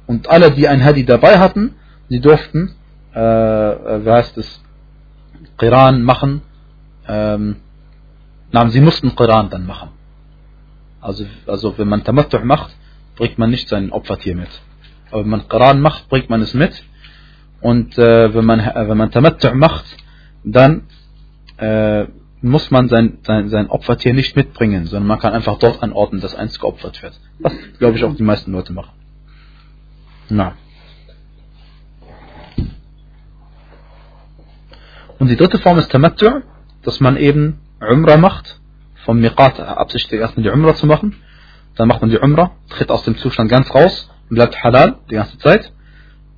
[0.07, 1.75] Und alle, die ein Hadi dabei hatten,
[2.09, 2.75] sie durften,
[3.15, 4.61] äh, äh wie heißt es,
[5.61, 6.43] Qiran machen,
[7.07, 7.57] ähm,
[8.53, 9.91] na, sie mussten Qiran dann machen.
[11.01, 12.75] Also, also wenn man Tamattu' macht,
[13.17, 14.51] bringt man nicht sein Opfertier mit.
[15.11, 16.83] Aber wenn man Qiran macht, bringt man es mit.
[17.61, 19.85] Und äh, wenn man äh, man Tamattu' macht,
[20.45, 20.87] dann
[21.59, 22.07] äh,
[22.43, 26.35] muss man sein, sein, sein Opfertier nicht mitbringen, sondern man kann einfach dort anordnen, dass
[26.35, 27.21] eins geopfert wird.
[27.39, 28.93] Was, glaube ich, auch die meisten Leute machen.
[30.31, 30.55] Na.
[35.21, 36.43] Und die dritte Form ist Tamattu',
[36.83, 38.59] dass man eben Umrah macht,
[39.05, 41.15] vom Miqat absichtlich erstmal die Umrah zu machen.
[41.77, 45.17] Dann macht man die Umrah, tritt aus dem Zustand ganz raus und bleibt halal die
[45.17, 45.73] ganze Zeit.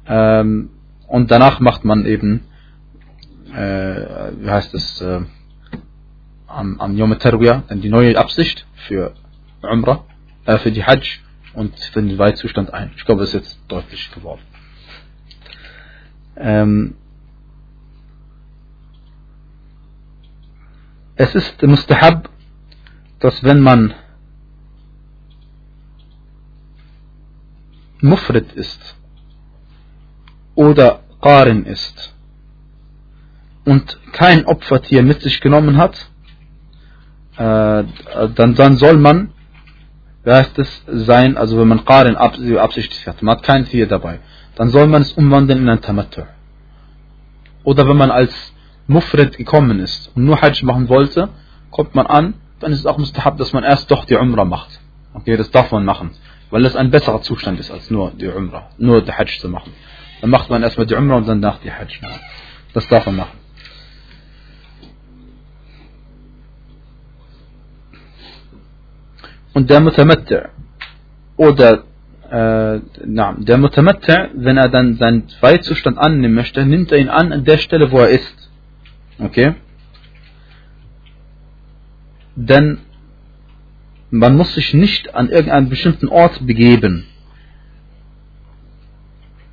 [0.07, 0.71] Ähm,
[1.07, 2.41] und danach macht man eben,
[3.55, 5.21] äh, wie heißt es, äh,
[6.49, 9.15] am, am Yom Tarwiyah dann die neue Absicht für
[9.63, 10.05] Umrah,
[10.45, 11.21] äh, für die Hajj
[11.55, 12.91] und für den Weitzustand ein.
[12.97, 14.43] Ich glaube, das ist jetzt deutlich geworden.
[16.37, 16.97] Ähm,
[21.17, 22.31] es ist mustahab,
[23.21, 23.95] dass wenn man
[28.01, 28.97] Mufrid ist
[30.55, 32.15] oder Qarin ist
[33.65, 36.11] und kein Opfertier mit sich genommen hat,
[37.37, 37.85] äh,
[38.35, 39.31] dann, dann soll man,
[40.25, 44.19] wie heißt es, sein, also wenn man Qarin absichtlich hat, man hat kein Tier dabei,
[44.57, 46.23] dann soll man es umwandeln in ein Tamattu.
[47.65, 48.53] Oder wenn man als
[48.87, 51.29] Mufrid gekommen ist und nur Hajj machen wollte,
[51.71, 54.81] kommt man an, dann ist es auch mustahab, dass man erst doch die Umrah macht.
[55.15, 56.11] Okay, das darf man machen,
[56.51, 59.73] weil das ein besserer Zustand ist, als nur die Umrah, nur die Hajj zu machen.
[60.21, 62.01] Dann macht man erstmal die Umrah und dann nach die Hajj.
[62.73, 63.39] Das darf man machen.
[69.55, 70.49] Und der Mutamatta
[71.37, 71.85] oder
[72.31, 77.33] äh, na, der Mutamatta, wenn er dann seinen Weitzustand annehmen möchte, nimmt er ihn an
[77.33, 78.42] an der Stelle, wo er ist.
[79.19, 79.55] Okay?
[82.35, 82.79] Denn
[84.11, 87.07] man muss sich nicht an irgendeinen bestimmten Ort begeben,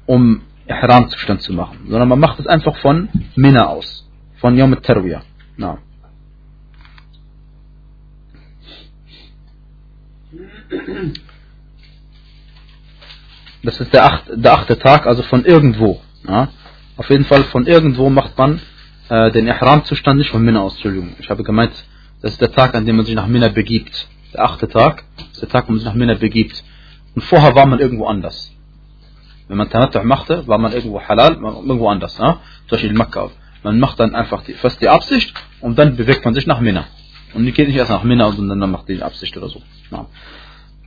[0.05, 4.07] um Ihram-Zustand zu machen, sondern man macht es einfach von Mina aus,
[4.37, 5.23] von Yom Tarwiyah.
[5.57, 5.79] Na.
[13.63, 16.01] Das ist der, acht, der achte Tag, also von irgendwo.
[16.27, 16.49] Ja.
[16.97, 18.61] Auf jeden Fall von irgendwo macht man
[19.09, 20.73] äh, den Ihram-Zustand nicht von Minna aus.
[20.73, 21.15] Entschuldigung.
[21.19, 21.73] Ich habe gemeint,
[22.21, 24.07] das ist der Tag, an dem man sich nach Minna begibt.
[24.33, 26.63] Der achte Tag ist der Tag, wo man sich nach Minna begibt.
[27.15, 28.51] Und vorher war man irgendwo anders.
[29.47, 32.17] Wenn man Tamattu' machte, war man irgendwo halal, irgendwo anders.
[32.19, 32.33] Ja?
[32.67, 33.31] Zum Beispiel in Makkah.
[33.63, 36.85] Man macht dann einfach die, fast die Absicht und dann bewegt man sich nach Minna.
[37.33, 39.61] Und die geht nicht erst nach Minna, sondern dann macht die Absicht oder so.
[39.91, 40.05] Ja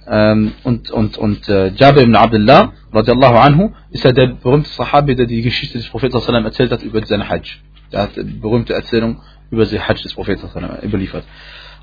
[0.09, 5.15] Ähm, und und, und äh, Jabir ibn Abdullah, radiallahu anhu, ist ja der berühmte Sahabi,
[5.15, 7.59] der die Geschichte des Propheten erzählt hat über seine Hajj.
[7.91, 10.47] Der hat eine berühmte Erzählung über die Hajj des Propheten
[10.83, 11.23] überliefert.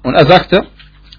[0.03, 0.67] Und er sagte,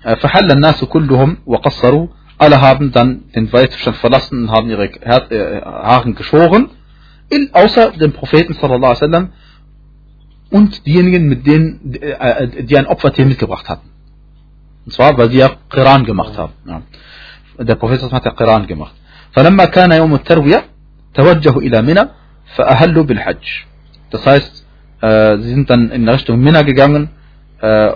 [0.06, 6.16] فحل الناس كلهم وقصروا alle haben dann den Weitzustand verlassen und haben ihre äh, Haaren
[6.16, 6.70] geschoren,
[7.54, 9.30] außer dem Propheten sallallahu alaihi wasallam
[10.50, 13.89] und diejenigen, mit denen, äh, die ein Opfertier mitgebracht hatten.
[14.90, 16.54] Und zwar, weil sie ja Qiran gemacht haben.
[16.66, 16.82] Ja.
[17.58, 18.96] Der Prophet hat ja Qiran gemacht.
[19.36, 20.66] فلما كان يوم التروية
[21.14, 22.10] توجهوا إلى منى
[22.56, 23.66] فأهلوا بالحج.
[24.12, 24.66] Das heißt,
[25.02, 27.10] äh, sie sind dann in Richtung Mina gegangen,
[27.60, 27.92] äh,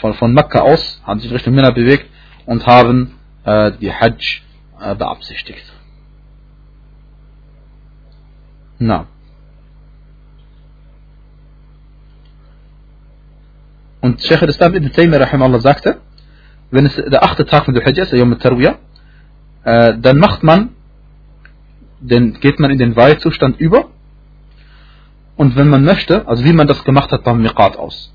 [0.00, 2.06] von, von Mekka aus, haben sich in Richtung Mina bewegt
[2.46, 4.42] und haben äh, die Hajj
[4.80, 5.64] äh, beabsichtigt.
[8.78, 9.06] Na.
[14.03, 16.01] Und Sheikh al-Islam ibn Taymiyyah rahimahullah sagte,
[16.71, 18.75] wenn es der achte Tag von der Hajj ist, Yom Tarwiyah,
[19.63, 20.71] äh, dann macht man,
[22.01, 23.85] dann geht man in den Weihzustand über
[25.37, 28.13] und wenn man möchte, also wie man das gemacht hat beim Miqat aus.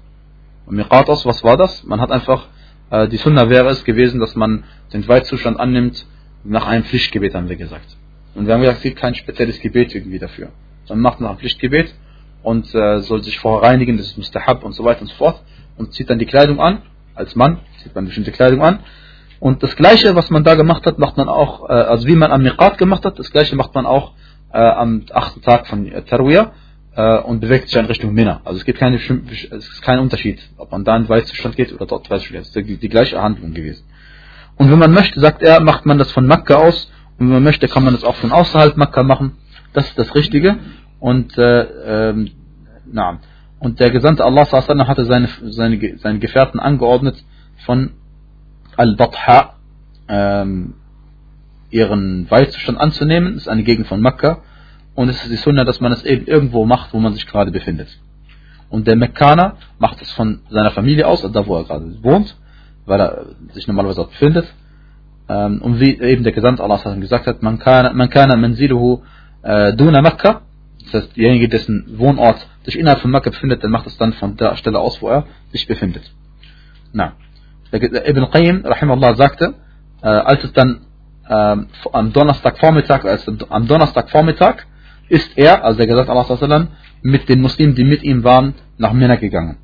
[0.66, 1.82] Beim Miqat aus, was war das?
[1.84, 2.49] Man hat einfach,
[2.91, 6.05] äh, die Sunna wäre es gewesen, dass man den Weihzustand annimmt,
[6.45, 7.97] nach einem Pflichtgebet haben wir gesagt.
[8.34, 10.51] Und wir haben gesagt, es gibt kein spezielles Gebet irgendwie dafür.
[10.91, 11.95] Man macht nach einem Pflichtgebet
[12.43, 15.43] und äh, soll sich vorher reinigen, das ist Mustahab und so weiter und so fort
[15.79, 16.83] und zieht dann die Kleidung an,
[17.14, 18.81] als Mann, zieht man bestimmte Kleidung an.
[19.41, 22.33] Und das Gleiche, was man da gemacht hat, macht man auch, äh, also wie man
[22.33, 24.12] am Miqat gemacht hat, das Gleiche macht man auch
[24.53, 26.53] äh, am achten Tag von Tarwiyah.
[26.99, 28.41] äh, und bewegt sich in Richtung Mina.
[28.45, 31.87] Also es gibt keine, es ist kein Unterschied, ob man da in Weißzustand geht oder
[31.87, 32.43] dort Weißzustand.
[32.43, 33.85] Es ist die, die gleiche Handlung gewesen.
[34.57, 36.91] Und wenn man möchte, sagt er, macht man das von Makka aus.
[37.18, 39.37] Und wenn man möchte, kann man das auch von außerhalb Makka machen.
[39.72, 40.57] Das ist das Richtige.
[40.99, 42.31] Und, äh, ähm,
[42.91, 43.20] na,
[43.61, 47.23] und der Gesandte Allah hatte seine, seine, seine Gefährten angeordnet,
[47.65, 47.93] von
[48.77, 49.55] Al-Batha
[50.09, 50.75] ähm,
[51.71, 53.35] ihren Weißzustand anzunehmen.
[53.35, 54.43] Das ist eine Gegend von Makka.
[54.95, 57.51] Und es ist die Sunna, dass man es eben irgendwo macht, wo man sich gerade
[57.51, 57.89] befindet.
[58.71, 62.37] Und der Mekkaner macht es von seiner Familie aus, da wo er gerade wohnt
[62.89, 64.53] weil er sich normalerweise dort befindet.
[65.29, 69.03] Ähm, und wie eben der Gesandte Allah gesagt hat, man kann man kann manziluhu
[69.43, 70.43] äh, duna Mekka,
[70.85, 74.38] das heißt, derjenige, dessen Wohnort sich innerhalb von Mekka befindet, der macht es dann von
[74.38, 76.04] der Stelle aus, wo er sich befindet.
[76.91, 77.14] Na.
[77.72, 79.56] Ibn Qayyim, rahimahullah, sagte,
[80.02, 80.82] äh, als es dann
[81.28, 81.58] äh,
[81.91, 84.58] am Donnerstagvormittag, als am Donnerstagvormittag
[85.10, 86.68] ist er, also der Gesandte Allah
[87.02, 89.58] mit den Muslimen, die mit ihm waren, nach Mina gegangen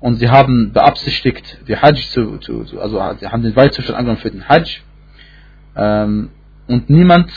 [0.00, 4.20] und sie haben beabsichtigt, die Hajj zu, zu, zu also sie haben den Weitzustand angenommen
[4.20, 4.80] für den Hajj
[5.76, 6.30] ähm,
[6.66, 7.30] und niemand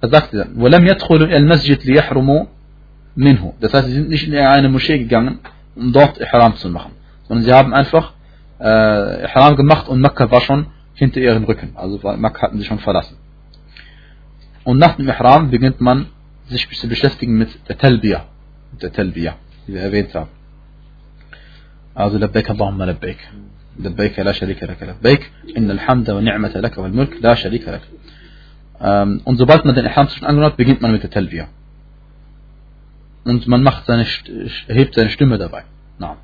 [0.00, 2.46] er sagte dann, وَلَمْ يَدْخُلُوا إِلَى الْمَسْجِدِ لِيَحْرُمُوا
[3.15, 3.53] minhu.
[3.59, 5.39] Das heißt, sie sind nicht in eine Moschee gegangen,
[5.75, 6.91] um dort Ihram zu machen,
[7.27, 8.13] sondern sie haben einfach
[8.59, 11.71] äh, Ihram gemacht und Mekka war schon hinter ihrem Rücken.
[11.75, 13.17] Also Mekka hatten sie schon verlassen.
[14.63, 16.07] Und nach dem Ihram beginnt man
[16.47, 18.25] sich zu beschäftigen mit der Talbiya,
[18.71, 19.35] mit der Talbiya,
[19.65, 20.29] wie wir erwähnt haben.
[21.93, 23.17] Also Labbaik Allahumma Labbaik.
[23.77, 25.31] Labbaik la sharika lak Labbaik.
[25.55, 27.81] Inna alhamda wa ni'mata lak wal mulk la sharika lak.
[28.79, 31.47] Ähm, und sobald man den Ihram schon angehört, beginnt man mit der Talbiya.
[33.23, 34.05] Und man macht seine,
[34.67, 35.63] hebt seine Stimme dabei.
[35.99, 36.17] Na.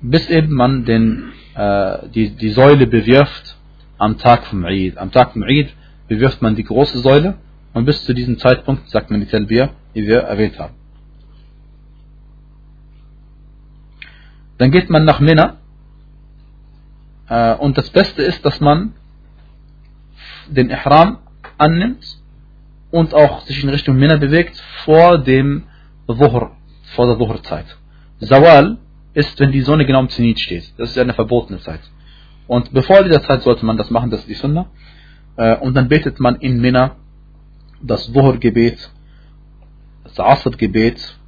[0.00, 3.56] Bis eben man den, äh, die, die Säule bewirft
[3.98, 4.96] am Tag vom Eid.
[4.96, 5.74] Am Tag vom Eid
[6.08, 7.34] bewirft man die große Säule
[7.74, 10.74] und bis zu diesem Zeitpunkt sagt man die Talbiyah, die wir erwähnt haben.
[14.58, 15.58] Dann geht man nach Mina.
[17.28, 18.94] Äh, und das Beste ist, dass man
[20.48, 21.18] den Ihram
[21.58, 22.18] annimmt
[22.90, 25.64] und auch sich in Richtung Mina bewegt vor dem
[26.14, 26.52] Dhuhr,
[26.94, 27.66] vor der Dhuhr-Zeit.
[28.20, 28.78] Zawal
[29.14, 30.72] ist, wenn die Sonne genau im Zenit steht.
[30.76, 31.80] Das ist eine verbotene Zeit.
[32.46, 34.66] Und bevor dieser Zeit sollte man das machen, das ist die Sunna.
[35.36, 36.96] Äh, und dann betet man in Mina
[37.82, 38.90] das Dhuhr-Gebet,
[40.04, 41.18] das Asr-Gebet,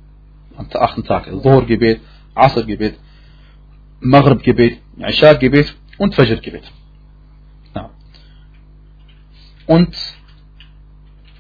[0.56, 2.00] am achten Tag, Dhuhr-Gebet,
[2.34, 2.98] Asr-Gebet,
[4.00, 6.70] Maghrib-Gebet, Isha-Gebet und Fajr-Gebet.
[9.66, 9.96] Und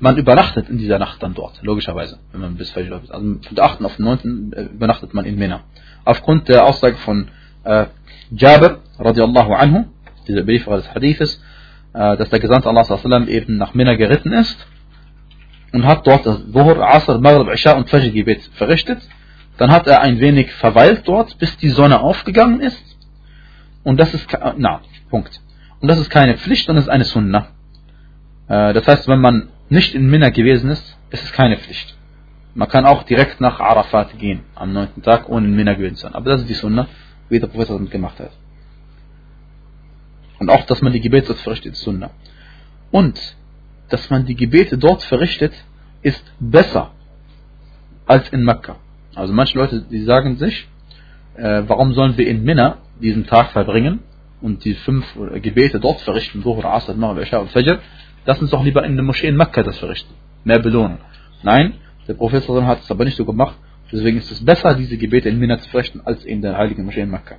[0.02, 3.10] man übernachtet in dieser Nacht dann dort, logischerweise, wenn man bis Fajr ist.
[3.10, 3.84] Also von der 8.
[3.84, 4.52] auf den 9.
[4.52, 5.60] Äh, übernachtet man in Mina.
[6.04, 7.28] Aufgrund der Aussage von
[7.64, 7.86] äh,
[8.30, 9.84] Jabir, radiallahu anhu,
[10.26, 11.42] dieser Überlieferer des Hadithes,
[11.94, 14.66] äh, dass der Gesandte Allah sallam, eben nach Mina geritten ist
[15.72, 19.02] und hat dort das Dhuhr, Asr, Maghrib, Isha und Fajr-Gebet verrichtet
[19.58, 22.82] dann hat er ein wenig verweilt dort, bis die Sonne aufgegangen ist.
[23.84, 24.26] Und das ist,
[24.56, 24.80] na,
[25.10, 25.40] Punkt.
[25.80, 27.46] Und das ist keine Pflicht, sondern es ist eine Sunna.
[28.48, 31.96] Äh, das heißt, wenn man nicht in Minna gewesen ist, ist es keine Pflicht.
[32.54, 36.02] Man kann auch direkt nach Arafat gehen, am neunten Tag, ohne in Minna gewesen zu
[36.02, 36.14] sein.
[36.14, 36.86] Aber das ist die Sunna,
[37.30, 38.32] wie der Prophet damit gemacht hat.
[40.38, 42.10] Und auch, dass man die Gebete dort verrichtet, ist Sunna.
[42.90, 43.18] Und,
[43.88, 45.54] dass man die Gebete dort verrichtet,
[46.02, 46.90] ist besser
[48.06, 48.76] als in Mekka.
[49.14, 50.68] Also manche Leute, die sagen sich,
[51.36, 54.00] äh, warum sollen wir in Minna diesen Tag verbringen
[54.42, 55.06] und die fünf
[55.40, 57.78] Gebete dort verrichten, Dhuhr, Asr, Maghrib, Isha und Fajr,
[58.24, 60.14] lass uns doch lieber in der Moschee in Mekka das verrichten.
[60.44, 60.98] Mehr Belohnung.
[61.42, 61.74] Nein,
[62.08, 63.56] der Prophet hat es aber nicht so gemacht.
[63.90, 67.02] Deswegen ist es besser, diese Gebete in Minna zu verrichten, als in der heiligen Moschee
[67.02, 67.36] in Mekka.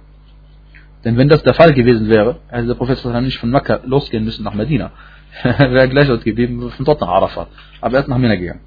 [1.03, 4.43] Denn wenn das der Fall gewesen wäre, hätte der Prophet nicht von Mekka losgehen müssen
[4.43, 4.91] nach Medina.
[5.43, 7.47] er wäre gleich dort geblieben, von dort nach Arafat.
[7.81, 8.61] Aber er ist nach Minna gegangen.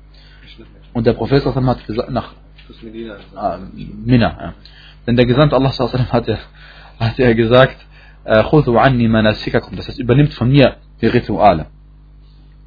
[0.92, 2.32] Und der Prophet hat gesagt, nach.
[3.34, 4.54] Ah, Mina, ja.
[5.06, 6.38] Denn der Gesandte Allah hat ja,
[6.98, 7.76] hat ja gesagt,
[8.24, 11.66] äh, das heißt, übernimmt von mir die Rituale.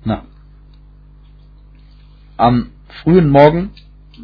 [0.03, 0.23] Na.
[2.37, 2.71] Am
[3.03, 3.71] frühen Morgen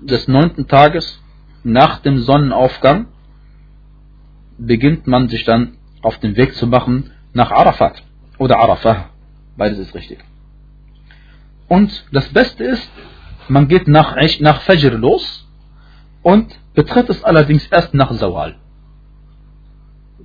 [0.01, 1.21] des neunten Tages
[1.63, 3.07] nach dem Sonnenaufgang
[4.57, 8.03] beginnt man sich dann auf den Weg zu machen nach Arafat
[8.37, 9.09] oder Arafah.
[9.57, 10.19] Beides ist richtig.
[11.67, 12.89] Und das Beste ist,
[13.47, 15.47] man geht nach, nach Fajr los
[16.21, 18.55] und betritt es allerdings erst nach Zawal.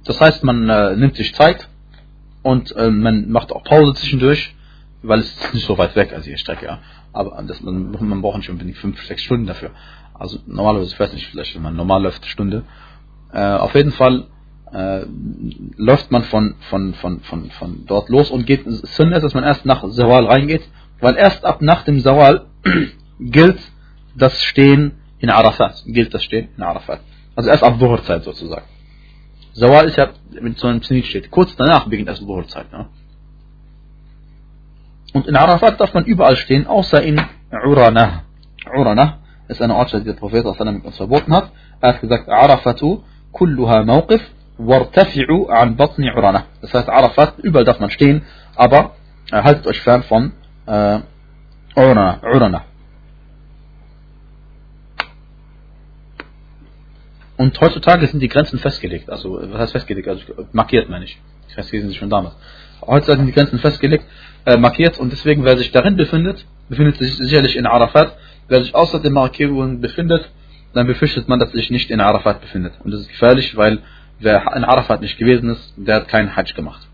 [0.04, 1.68] Das heißt, man äh, nimmt sich Zeit
[2.42, 4.54] und äh, man macht auch Pause zwischendurch,
[5.02, 6.78] weil es ist nicht so weit weg, also die Strecke, ja.
[7.12, 9.70] Aber das, man, man braucht nicht unbedingt 5, 6 Stunden dafür.
[10.14, 12.64] Also normalerweise, ich weiß nicht, vielleicht wenn man normal läuft, eine Stunde.
[13.32, 14.26] Äh, auf jeden Fall
[14.72, 15.04] äh,
[15.76, 19.44] läuft man von, von, von, von, von dort los und geht, es ist, dass man
[19.44, 20.62] erst nach Zawal reingeht,
[21.00, 22.46] weil erst ab nach dem Zawal
[23.18, 23.58] gilt
[24.14, 27.00] das Stehen In Arafat gilt das stehen, in Arafat.
[27.36, 28.66] Also erst ab Dhuhr-Zeit sozusagen.
[29.52, 31.30] Zawal ist ja, wenn es so einem Zenit steht.
[31.30, 32.72] Kurz danach beginnt erst Dhuhr-Zeit.
[32.72, 32.88] Ne?
[35.12, 38.22] Und in Arafat darf man überall stehen, außer in Urana.
[38.76, 41.50] Urana ist eine Ortschaft, die der Prophet mit uns verboten hat.
[41.80, 43.02] Er hat gesagt, Arafatu
[43.32, 44.22] kulluha mawqif
[44.58, 46.44] wartafi'u an batni Urana.
[46.60, 48.22] Das heißt, Arafat, überall darf man stehen,
[48.54, 48.92] aber
[49.32, 50.32] haltet euch fern von
[50.66, 51.00] äh,
[51.74, 52.20] Urana.
[52.22, 52.64] Urana.
[57.36, 59.08] Und heutzutage sind die Grenzen festgelegt.
[59.08, 60.06] Also, was heißt festgelegt?
[60.08, 61.18] Also, markiert meine ich.
[61.54, 62.34] Festgelegt sind sie schon damals.
[62.86, 64.04] Heutzutage sind die Grenzen festgelegt,
[64.44, 68.16] äh, markiert und deswegen, wer sich darin befindet, befindet sich sicherlich in Arafat.
[68.48, 70.30] Wer sich außer den Markierungen befindet,
[70.72, 72.74] dann befürchtet man, dass er sich nicht in Arafat befindet.
[72.82, 73.80] Und das ist gefährlich, weil
[74.18, 76.86] wer in Arafat nicht gewesen ist, der hat keinen Hajj gemacht.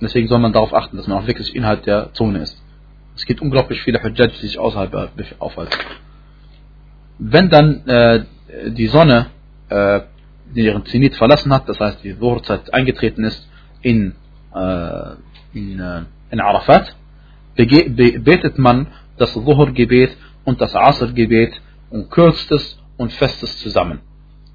[0.00, 2.60] Deswegen soll man darauf achten, dass man auch wirklich innerhalb der Zone ist.
[3.14, 5.78] Es gibt unglaublich viele Hajjaj, die sich außerhalb aufhalten.
[7.18, 8.24] Wenn dann äh,
[8.70, 9.26] die Sonne
[9.68, 10.00] äh,
[10.54, 13.48] ihren Zenit verlassen hat, das heißt die Dhurzeit eingetreten ist
[13.80, 14.14] in,
[14.54, 15.14] äh,
[15.54, 16.94] in, äh, in Arafat,
[17.56, 18.86] betet man
[19.18, 24.00] das Dhuhr-Gebet und das Asr-Gebet und kürzt es und fest es zusammen.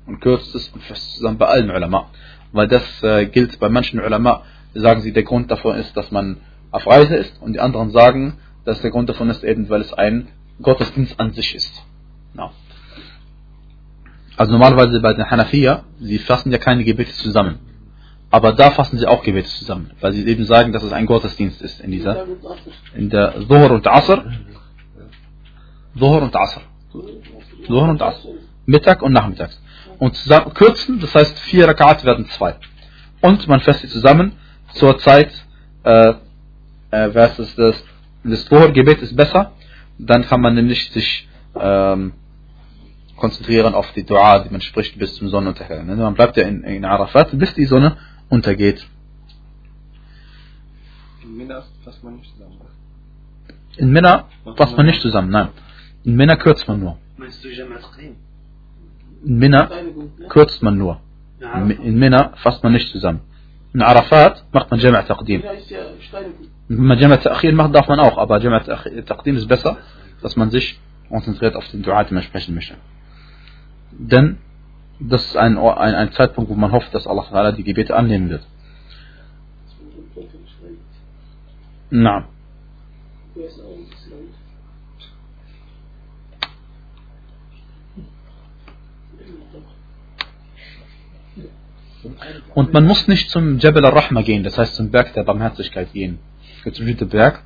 [0.05, 2.09] Und kürzt es und fest zusammen bei allen Ulama.
[2.51, 4.43] Weil das äh, gilt bei manchen Ulama,
[4.73, 6.37] sagen sie, der Grund davon ist, dass man
[6.71, 9.93] auf Reise ist und die anderen sagen, dass der Grund davon ist eben, weil es
[9.93, 10.27] ein
[10.61, 11.83] Gottesdienst an sich ist.
[12.33, 12.51] No.
[14.35, 17.59] Also normalerweise bei den Hanafiya, sie fassen ja keine Gebete zusammen.
[18.29, 21.61] Aber da fassen sie auch Gebete zusammen, weil sie eben sagen, dass es ein Gottesdienst
[21.61, 22.25] ist in dieser,
[22.93, 24.25] in der Dhuhr und Asr.
[25.95, 26.61] Dhuhr und Asr.
[27.67, 28.29] Dhuhr und Asr.
[28.65, 29.61] Mittag und Nachmittags.
[29.97, 32.55] Und zusammen, kürzen, das heißt vier Rakat werden zwei.
[33.21, 34.33] Und man fasst sie zusammen
[34.73, 35.31] zur Zeit,
[35.83, 36.13] äh,
[36.91, 37.83] äh, was ist das,
[38.23, 39.53] das Dhuhr-Gebet ist besser,
[39.97, 42.13] dann kann man nämlich sich, ähm,
[43.15, 45.87] konzentrieren auf die Dua, die man spricht bis zum Sonnenuntergang.
[45.87, 45.95] Ne?
[45.95, 47.97] Man bleibt ja in, in Arafat, bis die Sonne
[48.29, 48.85] untergeht.
[51.23, 52.57] In Minna fasst man nicht zusammen.
[53.77, 54.25] In Minna
[54.55, 55.49] fasst man nicht zusammen, nein.
[56.03, 56.97] In Minna kürzt man nur.
[57.17, 57.49] Meinst du
[59.23, 59.69] In Minna
[60.29, 61.01] kürzt man nur.
[61.83, 63.21] In Minna fasst man nicht zusammen.
[63.73, 65.43] In Arafat macht man Jama' Taqdim.
[66.67, 69.77] Wenn man Jama' Ta'khir macht, darf man auch, aber Jama' Taqdim ist besser,
[70.21, 72.75] dass man sich konzentriert auf den Dua, den man sprechen möchte.
[73.91, 74.37] Denn
[74.99, 78.47] das ist ein, ein, ein Zeitpunkt, wo man hofft, dass Allah die Gebete annehmen wird.
[81.89, 82.27] Na.
[92.55, 96.19] Und man muss nicht zum Jabal al-Rahma gehen, das heißt zum Berg der Barmherzigkeit gehen.
[96.57, 97.43] Es gibt einen bestimmten Berg,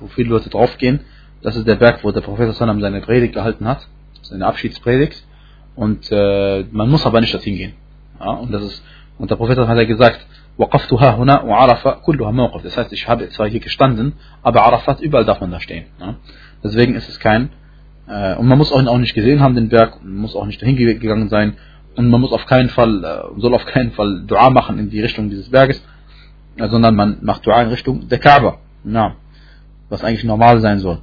[0.00, 1.00] wo viele Leute draufgehen.
[1.42, 3.86] Das ist der Berg, wo der Prophet seine Predigt gehalten hat,
[4.22, 5.24] seine Abschiedspredigt.
[5.76, 7.74] Und äh, man muss aber nicht dorthin gehen.
[8.18, 8.82] Ja, und, das ist,
[9.18, 10.26] und der Prophet hat ja gesagt,
[10.58, 10.72] Das
[12.76, 15.84] heißt, ich habe zwar hier gestanden, aber Arafat, überall darf man da stehen.
[16.00, 16.14] Ja.
[16.64, 17.50] Deswegen ist es kein,
[18.08, 20.62] äh, und man muss auch, auch nicht gesehen haben, den Berg, man muss auch nicht
[20.62, 21.58] dahin gegangen sein,
[21.94, 25.00] und man muss auf keinen Fall, äh, soll auf keinen Fall Dua machen in die
[25.00, 25.82] Richtung dieses Berges,
[26.58, 28.58] sondern man macht Dua in Richtung der Kaaba.
[28.84, 29.16] Ja,
[29.90, 31.00] was eigentlich normal sein soll.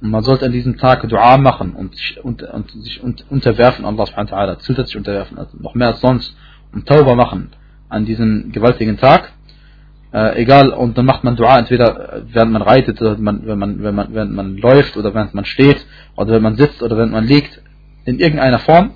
[0.00, 4.30] Und man sollte an diesem Tag Dua machen und, und, und sich unterwerfen, Allah subhanahu
[4.30, 6.36] wa ta'ala, zusätzlich unterwerfen, also noch mehr als sonst,
[6.72, 7.50] und Tauber machen
[7.88, 9.32] an diesem gewaltigen Tag.
[10.12, 13.58] Äh, egal, und dann macht man Dua entweder äh, während man reitet, oder man, wenn,
[13.58, 15.84] man, wenn, man, während man läuft, oder während man steht,
[16.16, 17.60] oder wenn man sitzt, oder wenn man liegt,
[18.04, 18.92] in irgendeiner Form.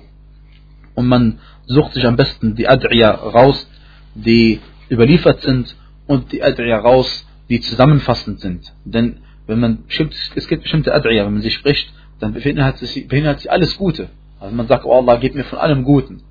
[0.95, 3.69] Und man sucht sich am besten die Ad'iyah raus,
[4.15, 5.75] die überliefert sind,
[6.07, 8.73] und die Ad'iyah raus, die zusammenfassend sind.
[8.85, 13.42] Denn wenn man es gibt bestimmte Ad'iyah, wenn man sie spricht, dann beinhaltet sich, beinhaltet
[13.42, 14.10] sich alles Gute.
[14.40, 16.22] Also man sagt, oh Allah, gib mir von allem Guten.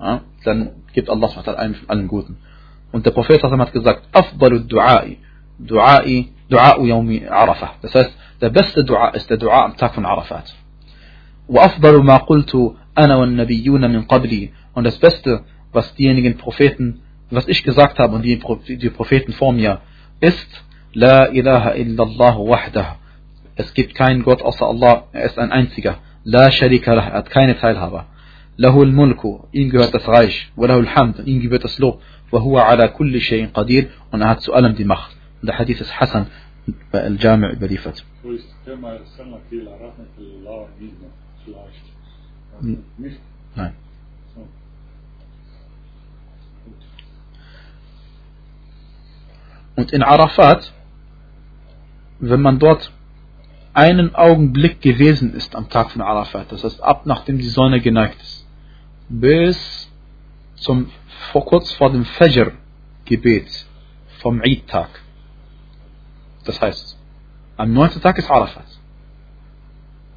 [0.00, 2.36] Ja, dann gibt Allah einem von allem Guten.
[2.92, 5.16] Und der Prophet hat gesagt, Afdalu Du'ai,
[5.60, 7.74] Du'ai, Du'a'u Yawmi Arafah.
[7.82, 10.54] Das heißt, der beste Dua ist der Dua am Tag von Arafat.
[11.48, 17.62] وأفضل ما قلت أنا والنبيون من قبلي und das Beste, was diejenigen Propheten, was ich
[17.64, 18.40] gesagt habe und die,
[18.78, 19.80] die Propheten vor mir,
[20.20, 22.97] ist La ilaha illallah wahdah.
[23.55, 25.99] Es gibt keinen Gott außer Allah, er ist ein einziger.
[26.23, 28.05] La sharika lah, er hat keine Teilhaber.
[28.57, 30.51] Lahu al-mulku, ihm gehört das Reich.
[30.55, 32.01] Wa lahu al-hamd, ihm gehört das Lob.
[32.31, 35.15] Wa huwa ala kulli shay'in qadir, und er hat zu allem die Macht.
[35.41, 36.27] Und der Hadith ist Hassan
[36.91, 38.03] bei Al-Jami' überliefert.
[43.55, 43.73] Nein.
[49.75, 50.73] Und in Arafat
[52.19, 52.91] wenn man dort
[53.73, 58.21] einen Augenblick gewesen ist am Tag von Arafat, das heißt ab nachdem die Sonne geneigt
[58.21, 58.47] ist,
[59.09, 59.89] bis
[60.55, 60.89] zum
[61.31, 63.65] vor, kurz vor dem Fajr-Gebet
[64.19, 64.89] vom Eid-Tag.
[66.45, 66.97] Das heißt,
[67.57, 68.65] am neunten Tag ist Arafat.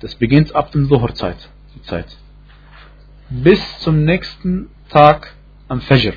[0.01, 2.17] Das beginnt ab dem Dhuhr-Zeit, die Zeit.
[3.31, 5.35] Bis zum nächsten Tag
[5.69, 6.15] am Fajr,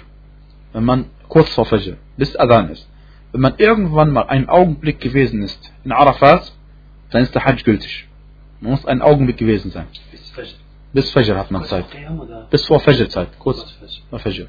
[0.73, 2.87] wenn man kurz vor Fajr, bis Adhan ist.
[3.35, 6.53] Wenn man irgendwann mal einen Augenblick gewesen ist in Arafat,
[7.09, 8.07] dann ist der Hajj gültig.
[8.61, 9.87] Man muss einen Augenblick gewesen sein.
[10.09, 10.47] Bis Fajr.
[10.93, 11.85] Bis Fajr hat man Kurz Zeit.
[11.85, 12.47] vor?
[12.49, 13.77] Bis vor Fajr-Zeit, kurz
[14.09, 14.47] vor Fajr.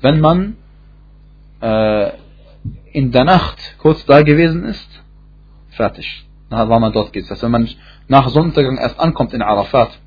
[0.00, 0.56] Wenn man
[1.60, 2.12] äh,
[2.92, 4.88] in der Nacht kurz da gewesen ist,
[5.72, 6.24] fertig.
[6.48, 7.24] Dann war man dort geht.
[7.24, 7.68] Das heißt, wenn man
[8.08, 9.98] nach Sonnenuntergang erst ankommt in Arafat,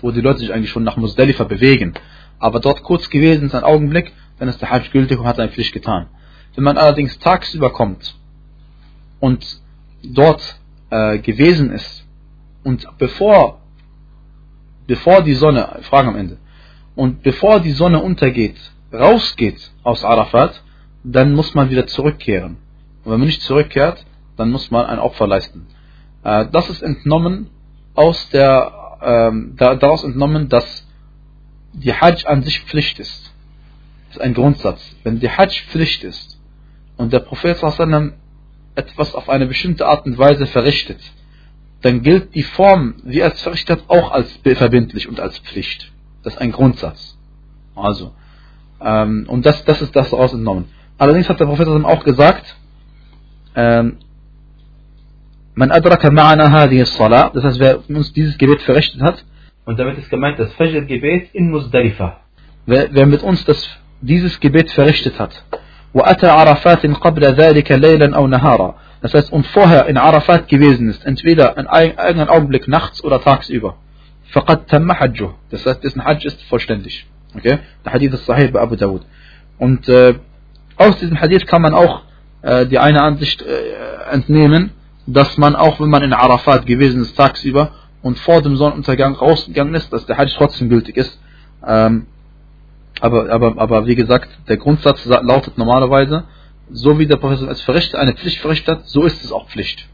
[0.00, 1.92] wo die Leute sich eigentlich schon nach Musdalifa bewegen,
[2.38, 5.50] aber dort kurz gewesen ist, ein Augenblick, dann ist der Hajj gültig und hat seine
[5.52, 6.06] Pflicht getan.
[6.54, 8.16] Wenn man allerdings tagsüber kommt
[9.20, 9.60] und
[10.02, 12.06] dort äh, gewesen ist
[12.64, 13.60] und bevor
[14.90, 16.36] bevor die Sonne, Fragen am Ende,
[16.96, 18.58] und bevor die Sonne untergeht,
[18.92, 20.64] rausgeht aus Arafat,
[21.04, 22.56] dann muss man wieder zurückkehren.
[23.04, 24.04] Und wenn man nicht zurückkehrt,
[24.36, 25.68] dann muss man ein Opfer leisten.
[26.24, 27.50] Äh, das ist entnommen
[27.94, 30.88] aus der, ähm, da, daraus entnommen, dass
[31.72, 33.32] die Hajj an sich Pflicht ist.
[34.08, 34.80] Das ist ein Grundsatz.
[35.04, 36.39] Wenn die Hajj Pflicht ist
[37.00, 38.12] und der Prophet sallam
[38.74, 41.00] etwas auf eine bestimmte Art und Weise verrichtet,
[41.82, 45.92] dann gilt die Form, wie er es verrichtet, auch als verbindlich und als Pflicht.
[46.22, 47.16] Das ist ein Grundsatz.
[47.74, 48.12] Also,
[48.82, 50.66] ähm, und das, das ist das daraus entnommen.
[50.98, 52.54] Allerdings hat der Prophet auch gesagt,
[53.54, 53.96] ähm,
[55.54, 59.24] man adraka ma'ana hadhihi salah, das heißt, wer uns dieses Gebet verrichtet hat,
[59.64, 62.20] und damit ist gemeint das Fajr-Gebet in Muzdalifa.
[62.66, 63.68] Wer, wer mit uns das,
[64.00, 65.44] dieses Gebet verrichtet hat,
[65.93, 71.05] وأتى عرفات قبل ذلك ليلا أو نهارا das heißt, und vorher in Arafat gewesen ist,
[71.05, 73.75] entweder in irgendeinem Augenblick nachts oder tagsüber,
[74.31, 75.29] فقد تم حجه.
[75.51, 77.05] Das heißt, dessen Hajj ist vollständig.
[77.35, 77.59] Okay?
[77.85, 79.03] Der Hadith ist Sahih bei Abu Dawud.
[79.59, 80.15] Und äh,
[80.77, 82.01] aus diesem Hadith kann man auch
[82.41, 84.71] äh, die eine Ansicht äh, entnehmen,
[85.07, 87.71] dass man auch, wenn man in Arafat gewesen ist tagsüber
[88.01, 91.19] und vor dem Sonnenuntergang rausgegangen ist, dass der Hajj trotzdem gültig ist.
[91.65, 92.07] Ähm,
[93.00, 96.24] aber, aber, aber wie gesagt, der Grundsatz lautet normalerweise,
[96.70, 99.88] so wie der Professor als verrichtet, eine Pflicht verrichtet hat, so ist es auch Pflicht.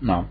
[0.00, 0.26] Na.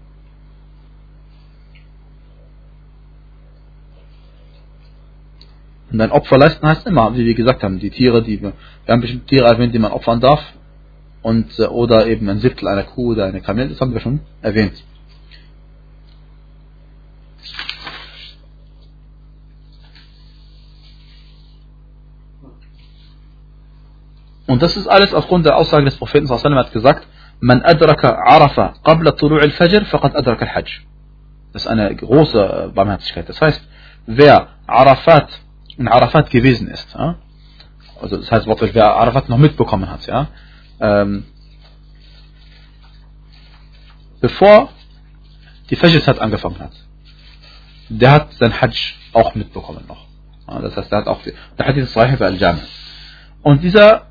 [5.92, 8.54] Und ein Opfer leisten heißt immer, wie wir gesagt haben, die Tiere, die wir,
[8.86, 10.42] wir haben bestimmte Tiere erwähnt, die man opfern darf,
[11.22, 14.22] und, äh, oder eben ein Siebtel einer Kuh oder einer Kamel, das haben wir schon
[14.42, 14.84] erwähnt.
[24.50, 27.08] Und das ist alles aufgrund der Aussage des Propheten, sallallahu hat gesagt,
[27.39, 30.72] man adraka arafa qabla tulu' al-fajr, faqad adraka al-hajj.
[31.54, 33.30] Das ist eine große Barmherzigkeit.
[33.30, 33.62] Das heißt,
[34.08, 35.30] wer Arafat,
[35.78, 37.18] in Arafat gewesen ist, ja,
[38.02, 40.30] also das heißt wortwörtlich, wer Arafat noch mitbekommen hat, ja,
[40.80, 41.26] ähm,
[44.20, 44.70] bevor
[45.70, 46.74] die Fajr-Zeit angefangen hat,
[47.89, 50.08] der hat sein Hajj auch mitbekommen noch.
[50.50, 52.62] Ja, das heißt, der hat auch, der Hadith ist Sahih al-Jami.
[53.43, 54.09] Und dieser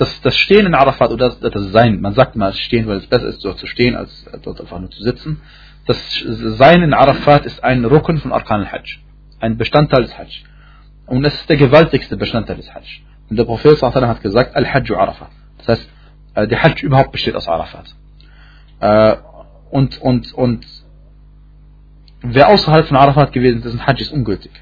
[0.00, 3.06] das, das Stehen in Arafat oder das, das Sein, man sagt mal Stehen, weil es
[3.06, 5.42] besser ist, dort zu stehen, als dort einfach nur zu sitzen.
[5.86, 8.98] Das Sein in Arafat ist ein Rücken von Arkan al-Hajj,
[9.40, 10.42] ein Bestandteil des Hajj.
[11.04, 13.02] Und es ist der gewaltigste Bestandteil des Hajj.
[13.28, 15.28] Und der Prophet hat gesagt, Al-Hajj Arafat.
[15.58, 15.90] Das heißt,
[16.34, 17.94] äh, der Hajj überhaupt besteht aus Arafat.
[18.80, 19.16] Äh,
[19.70, 20.66] und, und, und
[22.22, 24.52] wer außerhalb von Arafat gewesen ist, dessen Hajj ist ungültig.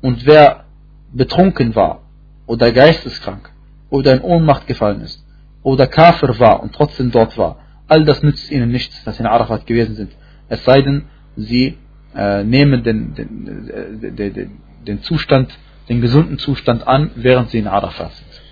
[0.00, 0.64] Und wer
[1.12, 2.00] betrunken war
[2.46, 3.53] oder geisteskrank
[3.94, 5.24] oder in Ohnmacht gefallen ist
[5.62, 9.28] oder Kafir war und trotzdem dort war, all das nützt ihnen nichts, dass sie in
[9.28, 10.12] Arafat gewesen sind.
[10.48, 11.04] Es sei denn,
[11.36, 11.78] sie
[12.16, 14.50] äh, nehmen den, den, den, den,
[14.84, 15.56] den Zustand,
[15.88, 18.42] den gesunden Zustand an, während sie in Arafat sind.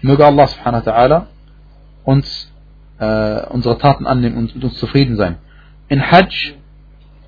[0.00, 1.26] Möge Allah subhanahu wa ta'ala
[2.04, 2.50] uns
[2.98, 5.36] äh, unsere Taten annehmen und mit uns zufrieden sein.
[5.88, 6.54] In Hajj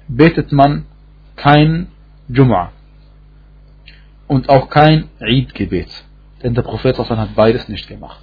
[0.09, 0.87] betet man
[1.37, 1.89] kein
[2.31, 2.69] Jum'ah
[4.27, 5.91] und auch kein Eid-Gebet.
[6.42, 8.22] Denn der Prophet hat beides nicht gemacht.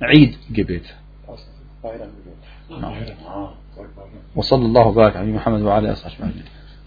[0.00, 0.86] Eid-Gebet.
[4.36, 6.44] وصلى الله وبارك على محمد وعلى اله وصحبه اجمعين